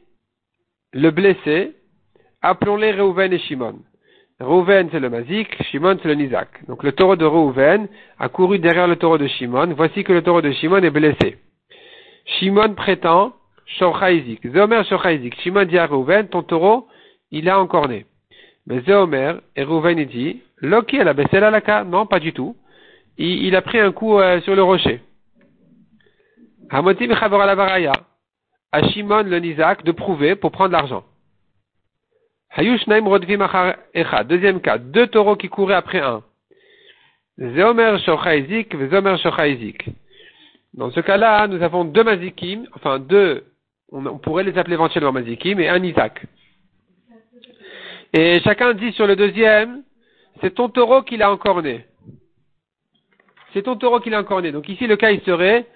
le 0.93 1.11
blessé, 1.11 1.75
appelons-les 2.41 2.93
Reuven 2.93 3.33
et 3.33 3.39
Shimon. 3.39 3.81
Reuven 4.43 4.89
c'est 4.91 4.99
le 4.99 5.09
Mazik, 5.09 5.63
Shimon 5.63 5.97
c'est 6.01 6.09
le 6.09 6.15
Nizak. 6.15 6.65
Donc 6.67 6.83
le 6.83 6.91
taureau 6.91 7.15
de 7.15 7.25
Reuven 7.25 7.87
a 8.19 8.29
couru 8.29 8.59
derrière 8.59 8.87
le 8.87 8.97
taureau 8.97 9.17
de 9.17 9.27
Shimon. 9.27 9.73
Voici 9.75 10.03
que 10.03 10.11
le 10.11 10.21
taureau 10.21 10.41
de 10.41 10.51
Shimon 10.51 10.83
est 10.83 10.89
blessé. 10.89 11.37
Shimon 12.25 12.75
prétend 12.75 13.33
Shochaizik. 13.65 14.45
Zomer 14.53 14.83
Shochaizik. 14.83 15.39
Shimon 15.41 15.65
dit 15.65 15.77
à 15.77 15.85
Reuven, 15.85 16.27
ton 16.27 16.43
taureau, 16.43 16.87
il 17.31 17.49
a 17.49 17.59
encore 17.59 17.87
né. 17.87 18.05
Mais 18.67 18.81
Zomer 18.81 19.35
et 19.55 19.63
Reuven 19.63 20.03
dit, 20.05 20.41
Loki 20.59 20.97
elle 20.97 21.07
a 21.07 21.13
baissé 21.13 21.39
la 21.39 21.49
laka. 21.49 21.83
Non, 21.83 22.05
pas 22.05 22.19
du 22.19 22.33
tout. 22.33 22.55
Il, 23.17 23.55
a 23.55 23.61
pris 23.61 23.79
un 23.79 23.91
coup 23.91 24.17
euh, 24.19 24.41
sur 24.41 24.55
le 24.55 24.63
rocher. 24.63 25.01
Hamotim 26.69 27.11
À 28.71 28.89
Shimon 28.89 29.23
le 29.23 29.39
Nizak 29.39 29.83
de 29.83 29.91
prouver 29.91 30.35
pour 30.35 30.51
prendre 30.51 30.71
l'argent. 30.71 31.03
Deuxième 34.25 34.61
cas, 34.61 34.77
deux 34.77 35.07
taureaux 35.07 35.35
qui 35.35 35.49
couraient 35.49 35.73
après 35.73 35.99
un. 35.99 36.21
Zeomer 37.39 37.97
Shochaizik, 38.05 38.75
Shochaizik. 39.17 39.89
Dans 40.75 40.91
ce 40.91 40.99
cas-là, 40.99 41.47
nous 41.47 41.61
avons 41.63 41.85
deux 41.85 42.03
mazikim, 42.03 42.67
enfin 42.75 42.99
deux, 42.99 43.45
on, 43.91 44.17
pourrait 44.17 44.43
les 44.43 44.57
appeler 44.57 44.73
éventuellement 44.73 45.11
mazikim, 45.11 45.59
et 45.59 45.69
un 45.69 45.83
Isaac. 45.83 46.25
Et 48.13 48.39
chacun 48.41 48.73
dit 48.73 48.91
sur 48.93 49.07
le 49.07 49.15
deuxième, 49.15 49.83
c'est 50.41 50.53
ton 50.53 50.69
taureau 50.69 51.01
qui 51.01 51.17
l'a 51.17 51.31
encore 51.31 51.61
né. 51.61 51.85
C'est 53.53 53.63
ton 53.63 53.75
taureau 53.75 53.99
qui 53.99 54.09
l'a 54.09 54.19
encore 54.19 54.41
né. 54.41 54.51
Donc 54.51 54.69
ici, 54.69 54.85
le 54.87 54.95
cas, 54.95 55.11
il 55.11 55.21
serait, 55.21 55.67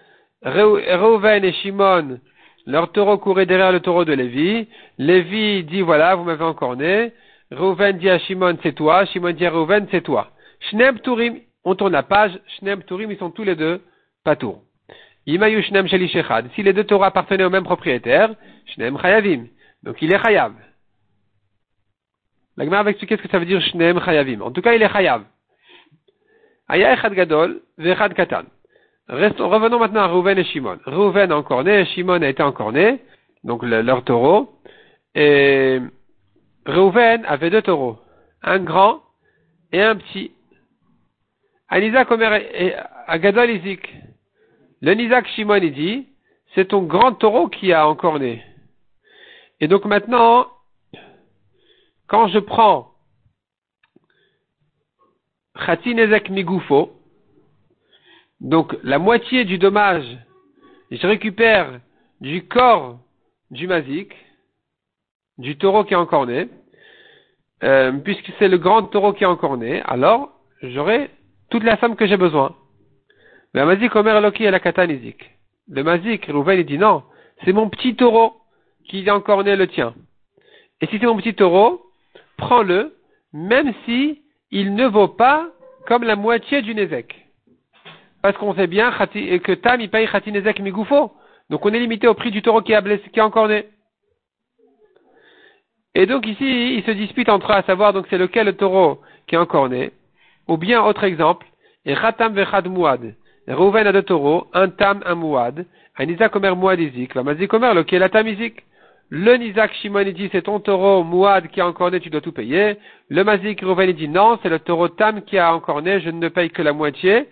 Reuven 0.44 1.44
et 1.44 1.54
Shimon, 1.54 2.20
leur 2.68 2.92
taureau 2.92 3.18
courait 3.18 3.46
derrière 3.46 3.72
le 3.72 3.80
taureau 3.80 4.04
de 4.04 4.12
Lévi. 4.12 4.68
Lévi 4.98 5.64
dit 5.64 5.82
voilà, 5.82 6.16
vous 6.16 6.26
m'avez 6.26 6.44
encore 6.44 6.76
né. 6.76 7.14
Reuven 7.50 7.98
dit 7.98 8.10
à 8.10 8.20
Shimon 8.20 8.58
c'est 8.62 8.74
toi. 8.74 9.06
Shimon 9.06 9.32
dit 9.32 9.46
à 9.46 9.52
Reuven 9.52 9.88
c'est 9.90 10.02
toi. 10.02 10.32
Shnem 10.70 11.00
Turim, 11.00 11.40
on 11.64 11.76
tourne 11.76 11.94
la 11.94 12.04
page. 12.04 12.38
Shnem 12.58 12.84
Turim, 12.84 13.10
ils 13.10 13.18
sont 13.18 13.32
tous 13.32 13.46
les 13.46 13.56
deux 13.56 13.82
patour. 14.26 14.64
Imayu 15.26 15.64
Shnem 15.64 15.88
Sheli 15.88 16.12
Si 16.56 16.62
les 16.62 16.74
deux 16.74 16.84
taureaux 16.84 17.06
appartenaient 17.06 17.46
au 17.46 17.50
même 17.50 17.64
propriétaire, 17.64 18.36
Shnem 18.74 18.98
Chayavim. 19.00 19.46
Donc 19.84 20.02
il 20.02 20.12
est 20.12 20.22
Chayav. 20.22 20.52
La 22.58 22.66
Gemara 22.66 22.84
va 22.84 22.90
expliquer 22.90 23.16
ce 23.16 23.22
que 23.22 23.30
ça 23.30 23.40
veut 23.40 23.46
dire 23.46 23.62
Shnem 23.62 24.02
Chayavim. 24.02 24.42
En 24.42 24.52
tout 24.52 24.62
cas, 24.62 24.74
il 24.74 24.82
est 24.82 24.92
Chayav. 24.92 25.24
Aya 26.68 26.96
Echad 26.96 27.14
Gadol, 27.14 27.62
Vechad 27.78 28.14
Katan 28.14 28.44
revenons 29.10 29.80
maintenant 29.80 30.02
à 30.02 30.08
Rouven 30.08 30.38
et 30.38 30.44
Shimon. 30.44 30.80
Rouven 30.86 31.32
a 31.32 31.38
encore 31.38 31.64
né, 31.64 31.86
Shimon 31.86 32.22
a 32.22 32.28
été 32.28 32.44
encore 32.44 32.72
né, 32.72 33.00
donc 33.44 33.64
leur 33.64 34.04
taureau. 34.04 34.60
Et 35.16 35.80
Rouven 36.66 37.24
avait 37.26 37.50
deux 37.50 37.62
taureaux, 37.62 37.98
un 38.44 38.60
grand 38.60 39.02
et 39.72 39.82
un 39.82 39.96
petit. 39.96 40.32
Isaac 41.72 42.12
Omer 42.12 42.34
et 42.34 42.76
Agadol. 43.08 43.60
Le 44.82 44.94
Nizak 44.94 45.28
Shimon 45.30 45.56
il 45.56 45.74
dit, 45.74 46.08
c'est 46.54 46.70
ton 46.70 46.84
grand 46.84 47.14
taureau 47.14 47.48
qui 47.48 47.74
a 47.74 47.88
encore 47.88 48.20
né. 48.20 48.44
Et 49.60 49.68
donc 49.68 49.86
maintenant, 49.86 50.48
quand 52.08 52.28
je 52.28 52.40
prends 52.40 52.92
Khatinezek 55.66 56.30
Migufo, 56.30 56.97
donc 58.40 58.76
la 58.84 59.00
moitié 59.00 59.46
du 59.46 59.58
dommage, 59.58 60.06
je 60.92 61.08
récupère 61.08 61.80
du 62.22 62.48
corps 62.48 63.00
du 63.52 63.68
mazik, 63.68 64.14
du 65.38 65.58
taureau 65.58 65.84
qui 65.84 65.94
est 65.94 65.98
encore 65.98 66.26
né, 66.26 66.50
euh, 67.64 67.92
puisque 68.04 68.32
c'est 68.38 68.48
le 68.48 68.58
grand 68.58 68.84
taureau 68.84 69.14
qui 69.14 69.24
est 69.24 69.28
encore 69.28 69.58
né, 69.58 69.82
alors 69.84 70.32
j'aurai 70.62 71.10
toute 71.50 71.64
la 71.64 71.78
somme 71.78 71.96
que 71.96 72.06
j'ai 72.06 72.18
besoin. 72.18 72.56
Le 73.54 73.66
mazik 73.66 73.96
omer 73.96 74.22
loki 74.22 74.46
à 74.46 74.52
la 74.52 74.60
katanizik. 74.60 75.32
Le 75.70 75.84
mazik, 75.84 76.26
Rouven, 76.28 76.60
il 76.60 76.66
dit 76.66 76.78
non, 76.78 77.04
c'est 77.44 77.54
mon 77.54 77.70
petit 77.70 77.96
taureau 77.96 78.34
qui 78.88 79.06
est 79.06 79.12
encore 79.12 79.44
né 79.44 79.56
le 79.56 79.68
tien. 79.68 79.94
Et 80.82 80.88
si 80.88 81.00
c'est 81.00 81.06
mon 81.06 81.18
petit 81.18 81.34
taureau, 81.34 81.82
prends-le, 82.38 82.96
même 83.34 83.74
si 83.86 84.22
il 84.52 84.76
ne 84.76 84.86
vaut 84.86 85.08
pas 85.08 85.50
comme 85.88 86.04
la 86.04 86.16
moitié 86.16 86.62
du 86.62 86.76
Nézek. 86.76 87.27
Parce 88.22 88.38
qu'on 88.38 88.56
sait 88.56 88.68
bien 88.68 88.92
que 88.92 89.54
Tam, 89.54 89.80
il 89.80 89.90
paye 89.90 90.08
Khati 90.08 90.32
Nezek 90.32 90.60
Migoufo. 90.60 91.14
Donc 91.50 91.66
on 91.66 91.74
est 91.74 91.80
limité 91.80 92.08
au 92.08 92.14
prix 92.14 92.32
du 92.32 92.42
taureau 92.42 92.62
qui, 92.62 92.74
a 92.74 92.82
blessé, 92.82 93.04
qui 93.12 93.20
est 93.20 93.24
encore 93.24 93.48
né. 93.48 93.66
Et 95.96 96.06
donc 96.06 96.28
ici, 96.28 96.76
il 96.76 96.84
se 96.84 96.92
dispute 96.92 97.30
entre 97.30 97.52
eux 97.52 97.56
à 97.56 97.64
savoir 97.64 97.94
donc 97.94 98.06
c'est 98.10 98.18
lequel 98.18 98.48
le 98.48 98.54
taureau 98.54 99.02
qui 99.28 99.36
est 99.36 99.40
encore 99.40 99.70
né. 99.70 99.92
Ou 100.48 100.58
bien, 100.58 100.84
autre 100.84 101.04
exemple, 101.04 101.46
et 101.86 101.96
Khatam 101.96 102.34
Vechad 102.34 102.68
Mouad. 102.68 103.16
Rouven 103.48 103.88
a 103.88 103.94
deux 103.94 104.04
taureaux, 104.04 104.48
un 104.54 104.70
Tam, 104.70 105.02
un 105.06 105.16
Mouad. 105.16 105.66
Un 105.98 106.10
Isaac 106.10 106.36
Omer 106.36 106.56
Mouad 106.56 106.80
Izik. 106.80 107.16
Mazik 107.16 107.54
Omer, 107.54 107.74
lequel 107.74 108.04
est 108.04 108.10
Tam 108.10 108.28
Izik? 108.28 108.64
Le 109.10 109.38
Nizak 109.38 109.74
Shimon 109.76 110.04
dit 110.04 110.28
c'est 110.34 110.42
ton 110.42 110.60
taureau 110.60 111.02
Mouad 111.04 111.48
qui 111.48 111.62
a 111.62 111.68
encore 111.68 111.92
né, 111.92 112.02
tu 112.02 112.10
dois 112.10 112.20
tout 112.20 112.34
payer. 112.34 112.78
Le 113.08 113.24
Mazik 113.24 113.62
Rouven 113.62 113.90
dit 113.94 114.10
non, 114.10 114.38
c'est 114.44 114.50
le 114.50 114.60
taureau 114.60 114.90
Tam 114.90 115.22
qui 115.22 115.38
a 115.38 115.56
encore 115.56 115.82
né, 115.82 116.02
je 116.02 116.10
ne 116.10 116.28
paye 116.28 116.50
que 116.50 116.62
la 116.62 116.74
moitié. 116.74 117.28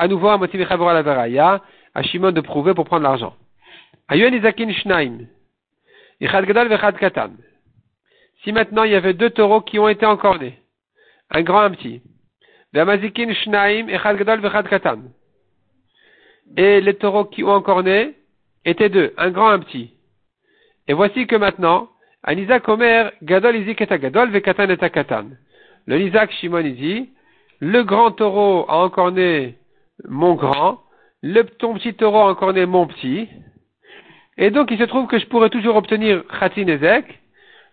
À 0.00 0.08
nouveau, 0.08 0.28
à 0.28 0.38
motivé 0.38 0.64
à 0.64 1.02
la 1.02 1.60
à 1.94 2.02
Shimon 2.02 2.32
de 2.32 2.40
prouver 2.40 2.72
pour 2.72 2.86
prendre 2.86 3.02
l'argent. 3.02 3.34
Ayuen 4.08 4.32
Izakin 4.32 4.72
Shnaim. 4.72 5.26
Ichad 6.22 6.46
Gadol 6.46 6.68
Vechad 6.68 6.96
Katan. 6.96 7.32
Si 8.42 8.50
maintenant 8.50 8.84
il 8.84 8.92
y 8.92 8.94
avait 8.94 9.12
deux 9.12 9.28
taureaux 9.28 9.60
qui 9.60 9.78
ont 9.78 9.88
été 9.88 10.06
encore 10.06 10.38
nés, 10.38 10.58
un 11.30 11.42
grand 11.42 11.64
et 11.64 11.66
un 11.66 11.70
petit. 11.72 12.00
Shnaim 12.72 13.88
Gadol 13.88 14.40
Vechad 14.40 14.68
Katan. 14.70 15.00
Et 16.56 16.80
les 16.80 16.94
taureaux 16.94 17.26
qui 17.26 17.44
ont 17.44 17.50
encore 17.50 17.82
né 17.82 18.14
étaient 18.64 18.88
deux, 18.88 19.12
un 19.18 19.30
grand 19.30 19.50
et 19.50 19.54
un 19.56 19.58
petit. 19.58 19.90
Et 20.88 20.94
voici 20.94 21.26
que 21.26 21.36
maintenant, 21.36 21.90
un 22.24 22.36
Omer, 22.68 23.12
Gadol 23.22 23.54
Izik 23.54 23.82
et 23.82 23.98
Gadol, 23.98 24.30
Vekatan 24.30 24.70
et 24.70 24.78
Katan. 24.78 25.26
Le 25.84 26.00
Isaac 26.00 26.32
Shimon 26.32 26.62
dit, 26.62 27.10
le 27.58 27.82
grand 27.82 28.12
taureau 28.12 28.64
a 28.66 28.78
encore 28.78 29.12
né 29.12 29.59
mon 30.08 30.34
grand, 30.34 30.80
le 31.22 31.42
ton 31.42 31.74
petit 31.74 31.94
taureau 31.94 32.20
a 32.20 32.30
encore 32.30 32.52
né 32.52 32.66
mon 32.66 32.86
petit. 32.86 33.28
Et 34.38 34.50
donc 34.50 34.70
il 34.70 34.78
se 34.78 34.84
trouve 34.84 35.06
que 35.06 35.18
je 35.18 35.26
pourrais 35.26 35.50
toujours 35.50 35.76
obtenir 35.76 36.24
Khatin 36.28 36.66
Ezek 36.66 37.20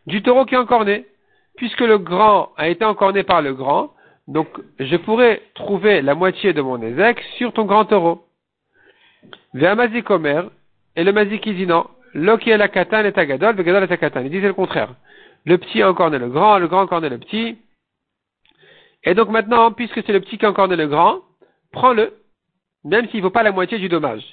du 0.06 0.22
taureau 0.22 0.46
qui 0.46 0.56
est 0.56 0.60
encore 0.60 0.86
né. 0.86 1.06
Puisque 1.56 1.82
le 1.82 1.98
grand 1.98 2.52
a 2.58 2.68
été 2.68 2.86
encore 2.86 3.14
né 3.14 3.24
par 3.24 3.42
le 3.42 3.54
grand, 3.54 3.92
donc 4.28 4.48
je 4.80 4.96
pourrais 4.98 5.42
trouver 5.56 6.02
la 6.02 6.14
moitié 6.14 6.54
de 6.54 6.62
mon 6.62 6.82
Ezek 6.82 7.20
sur 7.38 7.54
ton 7.54 7.66
grand 7.66 7.86
taureau. 7.86 8.26
Omer, 10.10 10.50
et 10.96 11.04
le 11.04 11.12
mazik 11.12 11.46
il 11.46 11.56
dit 11.56 11.66
non, 11.66 11.88
Loki 12.14 12.56
la 12.56 12.68
katan 12.68 13.06
est 13.06 13.18
agadol, 13.18 13.56
vegadol 13.56 13.84
est 13.84 13.98
katan. 13.98 14.22
Il 14.22 14.30
dit 14.30 14.42
c'est 14.42 14.48
le 14.48 14.54
contraire. 14.54 14.94
Le 15.46 15.58
petit 15.58 15.82
a 15.82 15.90
encore 15.90 16.10
né 16.10 16.18
le 16.18 16.30
grand, 16.30 16.58
le 16.60 16.68
grand 16.68 16.82
a 16.82 16.84
encore 16.84 17.02
né 17.02 17.10
le 17.10 17.18
petit. 17.18 17.58
Et 19.04 19.14
donc 19.14 19.30
maintenant, 19.30 19.72
puisque 19.72 20.04
c'est 20.04 20.14
le 20.14 20.20
petit 20.20 20.38
qui 20.38 20.46
a 20.46 20.50
encore 20.50 20.68
né 20.68 20.76
le 20.76 20.88
grand, 20.88 21.22
prends-le, 21.72 22.14
même 22.84 23.08
s'il 23.10 23.20
ne 23.20 23.24
vaut 23.24 23.30
pas 23.32 23.44
la 23.44 23.52
moitié 23.52 23.78
du 23.80 23.90
dommage. 23.90 24.24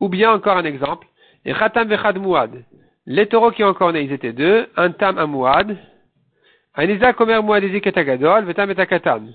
Ou 0.00 0.08
bien 0.08 0.32
encore 0.32 0.56
un 0.56 0.64
exemple, 0.64 1.06
et 1.44 1.52
khatam 1.52 1.88
vechad 1.88 2.18
muad. 2.18 2.64
Les 3.06 3.26
taureaux 3.26 3.50
qui 3.50 3.64
ont 3.64 3.68
encore 3.68 3.92
né, 3.92 4.02
ils 4.02 4.12
étaient 4.12 4.32
deux, 4.32 4.68
un 4.76 4.92
tam, 4.92 5.18
un 5.18 5.26
muad. 5.26 5.76
Un 6.74 6.88
Isaac 6.88 7.20
Omer 7.20 7.38
agadol, 7.38 8.44
vetam 8.44 8.70
et. 8.70 9.34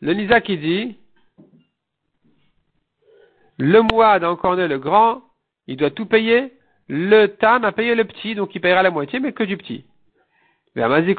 Le 0.00 0.12
Nisa 0.14 0.40
qui 0.40 0.56
dit, 0.56 0.96
le 3.58 3.82
Mouad 3.82 4.22
a 4.22 4.30
encore 4.30 4.56
né 4.56 4.68
le 4.68 4.78
grand, 4.78 5.22
il 5.66 5.76
doit 5.76 5.90
tout 5.90 6.06
payer. 6.06 6.52
Le 6.88 7.26
Tam 7.26 7.64
a 7.64 7.72
payé 7.72 7.94
le 7.94 8.04
petit, 8.04 8.34
donc 8.34 8.54
il 8.54 8.60
payera 8.60 8.82
la 8.82 8.90
moitié, 8.90 9.20
mais 9.20 9.32
que 9.32 9.42
du 9.44 9.56
petit. 9.56 9.84
Mazik 10.74 11.18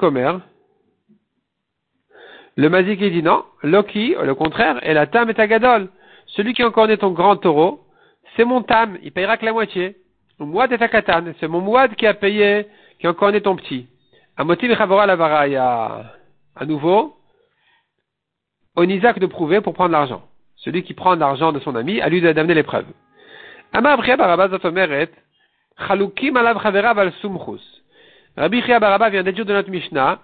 le 2.55 2.69
Mazik 2.69 2.99
dit 2.99 3.23
non, 3.23 3.43
Loki, 3.63 4.15
le 4.21 4.35
contraire, 4.35 4.79
et 4.85 4.93
la 4.93 5.07
Tam 5.07 5.29
est 5.29 5.39
à 5.39 5.47
Gadol. 5.47 5.89
Celui 6.27 6.53
qui 6.53 6.63
encore 6.63 6.87
né 6.87 6.97
ton 6.97 7.11
grand 7.11 7.37
taureau, 7.37 7.81
c'est 8.35 8.45
mon 8.45 8.61
Tam, 8.61 8.97
il 9.01 9.11
payera 9.11 9.37
que 9.37 9.45
la 9.45 9.53
moitié. 9.53 9.95
Mouad 10.39 10.71
est 10.71 10.81
à 10.81 10.87
Katan, 10.87 11.33
c'est 11.39 11.47
mon 11.47 11.59
Mouad 11.59 11.95
qui 11.95 12.07
a 12.07 12.13
payé, 12.13 12.65
qui 12.99 13.07
encore 13.07 13.31
né 13.31 13.41
ton 13.41 13.55
petit. 13.55 13.87
À 14.37 14.43
motif 14.43 14.69
la. 14.69 16.13
À 16.55 16.65
nouveau, 16.65 17.15
on 18.75 18.83
Isaac 18.83 19.19
de 19.19 19.25
prouver 19.25 19.61
pour 19.61 19.73
prendre 19.73 19.91
l'argent 19.91 20.23
celui 20.63 20.83
qui 20.83 20.93
prend 20.93 21.15
l'argent 21.15 21.51
de 21.51 21.59
son 21.59 21.75
ami, 21.75 22.01
à 22.01 22.09
lui 22.09 22.21
d'amener 22.21 22.53
al 27.01 27.13
sumchus. 27.21 27.61
Rabbi 28.37 28.61
Chia 28.61 28.79
Baraba 28.79 29.09
vient 29.09 29.23
d'étudier 29.23 29.45
de 29.45 29.53
notre 29.53 29.69
Mishnah 29.69 30.19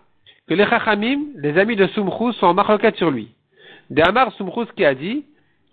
que 0.48 0.54
les 0.54 0.66
Chachamim, 0.66 1.20
les 1.38 1.58
amis 1.58 1.76
de 1.76 1.88
Sumchus, 1.88 2.34
sont 2.34 2.48
en 2.48 2.54
marloquette 2.54 2.98
sur 2.98 3.12
lui. 3.12 3.30
De 3.90 4.02
Amar 4.02 4.32
qui 4.76 4.86
a 4.86 4.94
dit, 4.94 5.26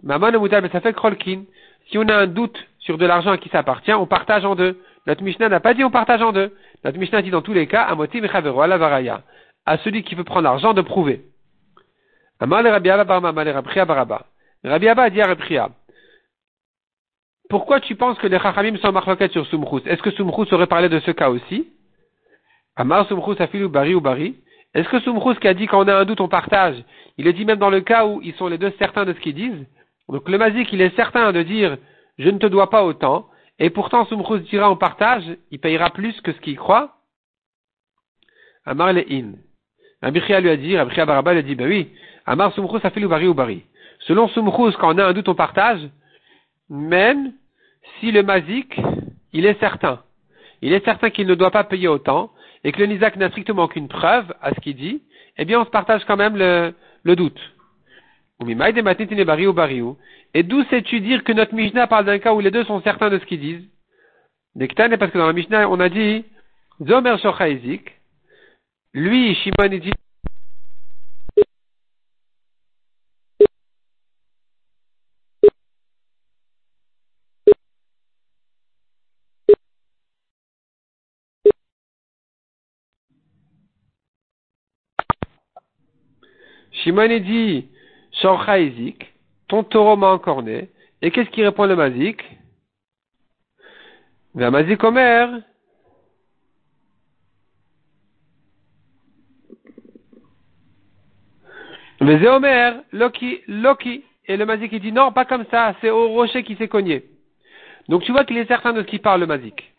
Maman 0.02 0.32
Mutal 0.40 0.68
fait 0.68 0.92
Krolkin, 0.92 1.44
si 1.90 1.98
on 1.98 2.08
a 2.08 2.16
un 2.16 2.26
doute 2.26 2.58
sur 2.80 2.98
de 2.98 3.06
l'argent 3.06 3.30
à 3.30 3.38
qui 3.38 3.48
ça 3.48 3.60
appartient, 3.60 3.92
on 3.92 4.06
partage 4.06 4.44
en 4.44 4.54
deux. 4.54 4.80
Notre 5.06 5.22
Mishnah 5.22 5.48
n'a 5.48 5.60
pas 5.60 5.74
dit 5.74 5.84
on 5.84 5.90
partage 5.90 6.22
en 6.22 6.32
deux. 6.32 6.54
Notre 6.84 6.98
Mishnah 6.98 7.22
dit 7.22 7.30
dans 7.30 7.42
tous 7.42 7.52
les 7.52 7.66
cas, 7.66 7.82
Amotim 7.82 8.26
Chavero 8.28 8.60
Alavaraya, 8.60 9.22
à 9.66 9.78
celui 9.78 10.02
qui 10.02 10.14
veut 10.14 10.24
prendre 10.24 10.44
l'argent 10.44 10.74
de 10.74 10.82
prouver. 10.82 11.22
Amar 12.40 12.62
le 12.62 12.70
Rabbi 12.70 12.88
Baraba. 12.88 14.26
Rabbi 14.64 14.88
Abba 14.88 15.02
a 15.02 15.10
dit 15.10 15.20
à 15.20 15.68
pourquoi 17.52 17.80
tu 17.80 17.96
penses 17.96 18.18
que 18.18 18.26
les 18.26 18.38
Chachamim 18.38 18.78
sont 18.78 18.92
marloquettes 18.92 19.32
sur 19.32 19.46
Sumchus 19.46 19.82
Est-ce 19.84 20.00
que 20.00 20.10
Sumchus 20.12 20.54
aurait 20.54 20.66
parlé 20.66 20.88
de 20.88 20.98
ce 21.00 21.10
cas 21.10 21.28
aussi? 21.28 21.68
Amar 22.76 23.06
Sumchus 23.08 23.42
afilu 23.42 23.68
bari 23.68 23.94
ou 23.94 24.00
bari 24.00 24.36
Est-ce 24.74 24.88
que 24.88 25.00
Sumchus 25.00 25.38
qui 25.40 25.48
a 25.48 25.54
dit 25.54 25.66
quand 25.66 25.84
on 25.84 25.88
a 25.88 25.94
un 25.94 26.04
doute 26.04 26.20
on 26.20 26.28
partage, 26.28 26.82
il 27.18 27.24
le 27.24 27.32
dit 27.32 27.44
même 27.44 27.58
dans 27.58 27.70
le 27.70 27.80
cas 27.80 28.06
où 28.06 28.20
ils 28.22 28.34
sont 28.34 28.48
les 28.48 28.58
deux 28.58 28.72
certains 28.78 29.04
de 29.04 29.12
ce 29.12 29.20
qu'ils 29.20 29.34
disent 29.34 29.66
Donc 30.08 30.28
le 30.28 30.38
Mazik 30.38 30.72
il 30.72 30.80
est 30.80 30.94
certain 30.96 31.32
de 31.32 31.42
dire 31.42 31.76
je 32.18 32.28
ne 32.28 32.38
te 32.38 32.46
dois 32.46 32.70
pas 32.70 32.84
autant, 32.84 33.26
et 33.58 33.70
pourtant 33.70 34.06
Sumchus 34.06 34.40
dira 34.50 34.70
on 34.70 34.76
partage, 34.76 35.24
il 35.50 35.58
payera 35.58 35.90
plus 35.90 36.18
que 36.20 36.32
ce 36.32 36.40
qu'il 36.40 36.56
croit 36.56 36.96
Amar 38.64 38.92
le 38.92 39.04
in. 39.10 39.32
Rabbi 40.02 40.20
lui 40.20 40.34
a 40.34 40.56
dit, 40.56 40.76
Rabbi 40.76 40.94
Baraba 40.94 41.32
lui 41.32 41.40
a 41.40 41.42
dit, 41.42 41.54
ben 41.54 41.68
oui, 41.68 41.90
Amar 42.26 42.52
Sumchus 42.54 42.84
afilu 42.84 43.08
bari 43.08 43.26
ou 43.26 43.34
bari. 43.34 43.64
Selon 44.00 44.28
Sumchus, 44.28 44.76
quand 44.78 44.94
on 44.94 44.98
a 44.98 45.06
un 45.06 45.12
doute, 45.12 45.28
on 45.28 45.34
partage, 45.34 45.80
même 46.68 47.32
si 47.98 48.10
le 48.10 48.22
mazik, 48.22 48.80
il 49.32 49.46
est 49.46 49.58
certain. 49.60 50.02
Il 50.60 50.72
est 50.72 50.84
certain 50.84 51.10
qu'il 51.10 51.26
ne 51.26 51.34
doit 51.34 51.50
pas 51.50 51.64
payer 51.64 51.88
autant, 51.88 52.30
et 52.64 52.72
que 52.72 52.78
le 52.78 52.86
Nizak 52.86 53.16
n'a 53.16 53.28
strictement 53.30 53.64
aucune 53.64 53.88
preuve 53.88 54.32
à 54.40 54.54
ce 54.54 54.60
qu'il 54.60 54.76
dit, 54.76 55.02
eh 55.36 55.44
bien 55.44 55.60
on 55.60 55.64
se 55.64 55.70
partage 55.70 56.04
quand 56.04 56.16
même 56.16 56.36
le, 56.36 56.74
le 57.02 57.16
doute. 57.16 57.40
Et 60.34 60.42
d'où 60.42 60.64
sais-tu 60.64 61.00
dire 61.00 61.24
que 61.24 61.32
notre 61.32 61.54
Mishnah 61.54 61.86
parle 61.86 62.06
d'un 62.06 62.18
cas 62.18 62.32
où 62.32 62.40
les 62.40 62.50
deux 62.50 62.64
sont 62.64 62.80
certains 62.82 63.10
de 63.10 63.18
ce 63.18 63.24
qu'ils 63.26 63.40
disent? 63.40 63.68
Parce 64.56 65.12
que 65.12 65.18
dans 65.18 65.26
la 65.26 65.32
Mishnah, 65.32 65.68
on 65.68 65.80
a 65.80 65.88
dit, 65.88 66.24
Zomer 66.84 67.16
lui, 68.94 69.34
Shimon, 69.36 69.72
il 69.72 69.80
dit, 69.80 69.92
Shimon 86.82 87.18
dit, 87.20 87.68
Shorcha 88.20 88.56
ton 89.48 89.64
taureau 89.64 89.96
m'a 89.96 90.08
encore 90.08 90.42
né. 90.42 90.70
Et 91.00 91.10
qu'est-ce 91.10 91.30
qui 91.30 91.44
répond 91.44 91.66
le 91.66 91.76
Mazik? 91.76 92.22
Le 94.34 94.50
Mazik 94.50 94.82
Omer. 94.82 95.40
Mais 102.00 102.26
Omer, 102.26 102.82
Loki, 102.92 103.42
Loki. 103.46 104.04
Et 104.26 104.36
le 104.36 104.46
Mazik 104.46 104.72
il 104.72 104.80
dit 104.80 104.92
non, 104.92 105.12
pas 105.12 105.24
comme 105.24 105.44
ça, 105.50 105.74
c'est 105.80 105.90
au 105.90 106.08
rocher 106.08 106.42
qui 106.42 106.56
s'est 106.56 106.68
cogné. 106.68 107.04
Donc 107.88 108.02
tu 108.04 108.12
vois 108.12 108.24
qu'il 108.24 108.38
est 108.38 108.46
certain 108.46 108.72
de 108.72 108.82
ce 108.82 108.86
qu'il 108.86 109.00
parle 109.00 109.20
le 109.20 109.26
Mazik. 109.26 109.72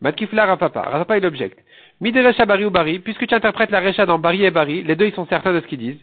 Matkifla 0.00 0.46
Rafapa. 0.46 0.82
Rafapa 0.82 1.18
il 1.18 1.26
objecte. 1.26 1.58
Miderecha 2.00 2.46
Bari 2.46 2.64
ou 2.64 2.70
Bari, 2.70 2.98
puisque 3.00 3.26
tu 3.26 3.34
interprètes 3.34 3.70
la 3.70 3.80
Recha 3.80 4.06
dans 4.06 4.18
Bari 4.18 4.44
et 4.44 4.50
Bari, 4.50 4.82
les 4.84 4.96
deux 4.96 5.06
ils 5.06 5.14
sont 5.14 5.26
certains 5.26 5.52
de 5.52 5.60
ce 5.60 5.66
qu'ils 5.66 5.78
disent. 5.78 6.00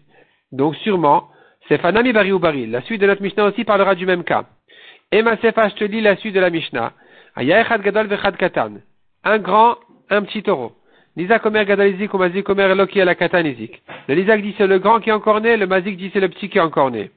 Donc 0.51 0.75
sûrement, 0.77 1.29
c'est 1.67 1.79
Fanami 1.79 2.13
Bari 2.13 2.31
ou 2.31 2.39
Bari. 2.39 2.67
La 2.67 2.81
suite 2.81 3.01
de 3.01 3.07
notre 3.07 3.21
Mishnah 3.21 3.45
aussi 3.45 3.63
parlera 3.63 3.95
du 3.95 4.05
même 4.05 4.23
cas. 4.23 4.45
Emma 5.11 5.37
Sefa, 5.37 5.69
je 5.69 5.75
te 5.75 5.83
lis 5.83 6.01
la 6.01 6.15
suite 6.17 6.35
de 6.35 6.39
la 6.39 6.49
Mishnah. 6.49 6.93
Gadol 7.37 8.07
Vechad 8.07 8.37
Katan. 8.37 8.77
Un 9.23 9.37
grand, 9.39 9.75
un 10.09 10.21
petit 10.23 10.43
taureau. 10.43 10.73
Nizak 11.15 11.45
Omer 11.45 11.65
Gadalizik 11.65 12.13
ou 12.13 12.17
Mazik 12.17 12.47
Omer 12.49 12.69
Eloki 12.71 12.99
la 12.99 13.15
Katanizik. 13.15 13.81
Le 14.07 14.15
Nizak 14.15 14.41
dit 14.41 14.53
c'est 14.57 14.67
le 14.67 14.79
grand 14.79 14.99
qui 14.99 15.09
est 15.09 15.13
encore 15.13 15.41
né, 15.41 15.57
le 15.57 15.65
Mazik 15.65 15.97
dit 15.97 16.11
c'est 16.13 16.19
le 16.19 16.29
petit 16.29 16.49
qui 16.49 16.57
est 16.57 16.61
encore 16.61 16.91
né. 16.91 17.11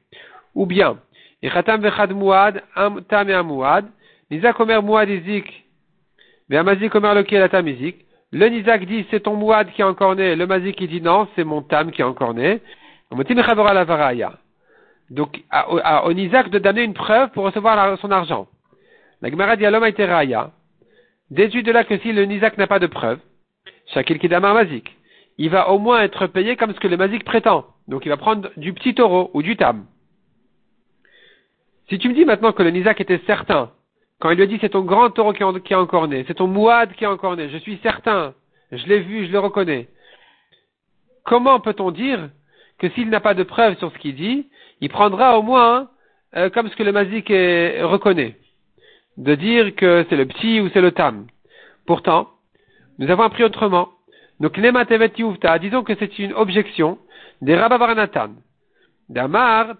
Ou 0.55 0.66
bien, 0.66 0.99
Ichatam 1.43 1.83
Vechad 1.83 2.12
Muad, 2.12 2.62
un 2.77 3.03
tam 3.03 3.29
et 3.29 3.35
un 3.35 3.43
Muad. 3.43 3.87
Nizak 4.31 4.59
Omer 4.59 4.83
Muad 4.83 5.09
Izik. 5.09 5.64
Mais 6.49 6.62
Mazik 6.62 6.95
Omer 6.95 7.14
Loki 7.14 7.35
la 7.35 7.49
Tamizik. 7.49 8.07
Le 8.33 8.47
Nizak 8.47 8.87
dit 8.87 9.07
c'est 9.11 9.21
ton 9.21 9.35
Mouad 9.35 9.71
qui 9.73 9.83
est 9.83 9.85
encore 9.85 10.14
né. 10.14 10.37
Le 10.37 10.47
Mazik 10.47 10.77
qui 10.77 10.88
dit 10.88 11.01
non, 11.01 11.29
c'est 11.35 11.45
mon 11.45 11.62
Tam 11.62 11.90
qui 11.90 12.01
est 12.01 12.05
encore 12.05 12.33
né. 12.33 12.61
Donc, 15.11 15.42
au 16.05 16.12
Nizak 16.12 16.51
de 16.51 16.59
donner 16.59 16.83
une 16.83 16.94
preuve 16.94 17.31
pour 17.31 17.44
recevoir 17.44 17.99
son 17.99 18.11
argent. 18.11 18.46
La 19.20 19.31
Gemara 19.31 19.57
dit 19.57 19.66
à 19.66 19.70
l'homme 19.70 19.85
Raya. 19.85 20.53
Déduit 21.31 21.62
de 21.62 21.73
là 21.73 21.85
que 21.85 21.99
si 21.99 22.12
le 22.12 22.25
Nizak 22.25 22.59
n'a 22.59 22.66
pas 22.66 22.79
de 22.79 22.87
preuve, 22.87 23.18
Shakil 23.92 24.18
Kidamar 24.18 24.55
Mazik, 24.55 24.96
il 25.38 25.51
va 25.51 25.70
au 25.70 25.79
moins 25.79 26.03
être 26.03 26.27
payé 26.27 26.57
comme 26.57 26.75
ce 26.75 26.81
que 26.81 26.88
le 26.88 26.96
Mazik 26.96 27.25
prétend. 27.25 27.66
Donc 27.88 28.05
il 28.05 28.09
va 28.09 28.16
prendre 28.16 28.51
du 28.57 28.73
petit 28.73 28.94
taureau 28.94 29.31
ou 29.35 29.42
du 29.42 29.57
tam. 29.57 29.87
Si 31.88 31.99
tu 31.99 32.09
me 32.09 32.14
dis 32.14 32.25
maintenant 32.25 32.53
que 32.53 32.62
le 32.62 32.70
Nizak 32.70 33.01
était 33.01 33.20
certain, 33.27 33.70
quand 34.20 34.31
il 34.31 34.37
lui 34.37 34.44
a 34.44 34.46
dit 34.46 34.59
c'est 34.61 34.70
ton 34.70 34.83
grand 34.83 35.11
taureau 35.11 35.33
qui, 35.33 35.42
est 35.42 35.77
encore 35.77 36.09
né, 36.09 36.25
c'est 36.27 36.35
ton 36.35 36.46
mouad 36.46 36.92
qui 36.92 37.05
est 37.05 37.09
encore 37.09 37.37
né, 37.37 37.49
je 37.49 37.59
suis 37.59 37.79
certain, 37.83 38.35
je 38.70 38.87
l'ai 38.87 39.01
vu, 39.01 39.27
je 39.27 39.33
le 39.33 39.38
reconnais. 39.38 39.88
Comment 41.25 41.59
peut-on 41.59 41.90
dire 41.90 42.29
que 42.81 42.88
s'il 42.90 43.09
n'a 43.11 43.21
pas 43.21 43.35
de 43.35 43.45
preuve 43.45 43.77
sur 43.79 43.93
ce 43.93 43.99
qu'il 43.99 44.16
dit, 44.16 44.49
il 44.81 44.88
prendra 44.88 45.38
au 45.38 45.43
moins 45.43 45.88
euh, 46.37 46.51
comme 46.51 46.69
ce 46.69 46.75
que 46.75 46.83
le 46.83 46.93
Mazik 46.93 47.29
reconnaît, 47.29 48.37
de 49.16 49.35
dire 49.37 49.77
que 49.77 50.05
c'est 50.09 50.16
le 50.16 50.27
petit 50.27 50.61
ou 50.61 50.69
c'est 50.71 50.81
le 50.81 50.90
tam. 50.90 51.27
Pourtant, 51.87 52.31
nous 52.99 53.11
avons 53.11 53.23
appris 53.23 53.45
autrement. 53.45 53.90
Donc, 54.40 54.59
disons 54.59 55.83
que 55.85 55.95
c'est 55.97 56.19
une 56.19 56.33
objection 56.33 56.99
des 57.43 57.55
Rabavarnatan. 57.55 58.31
Damar, 59.11 59.75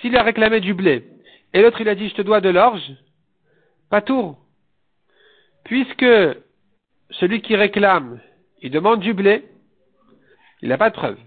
S'il 0.00 0.16
a 0.16 0.22
réclamé 0.22 0.60
du 0.60 0.74
blé, 0.74 1.04
et 1.52 1.60
l'autre 1.60 1.80
il 1.80 1.88
a 1.88 1.94
dit 1.94 2.08
je 2.08 2.14
te 2.14 2.22
dois 2.22 2.40
de 2.40 2.48
l'orge, 2.48 2.94
pas 3.90 4.00
tour. 4.00 4.38
Puisque 5.64 6.06
celui 7.10 7.42
qui 7.42 7.56
réclame, 7.56 8.20
il 8.62 8.70
demande 8.70 9.00
du 9.00 9.12
blé, 9.12 9.44
il 10.62 10.68
n'a 10.68 10.78
pas 10.78 10.90
de 10.90 10.94
preuve. 10.94 11.18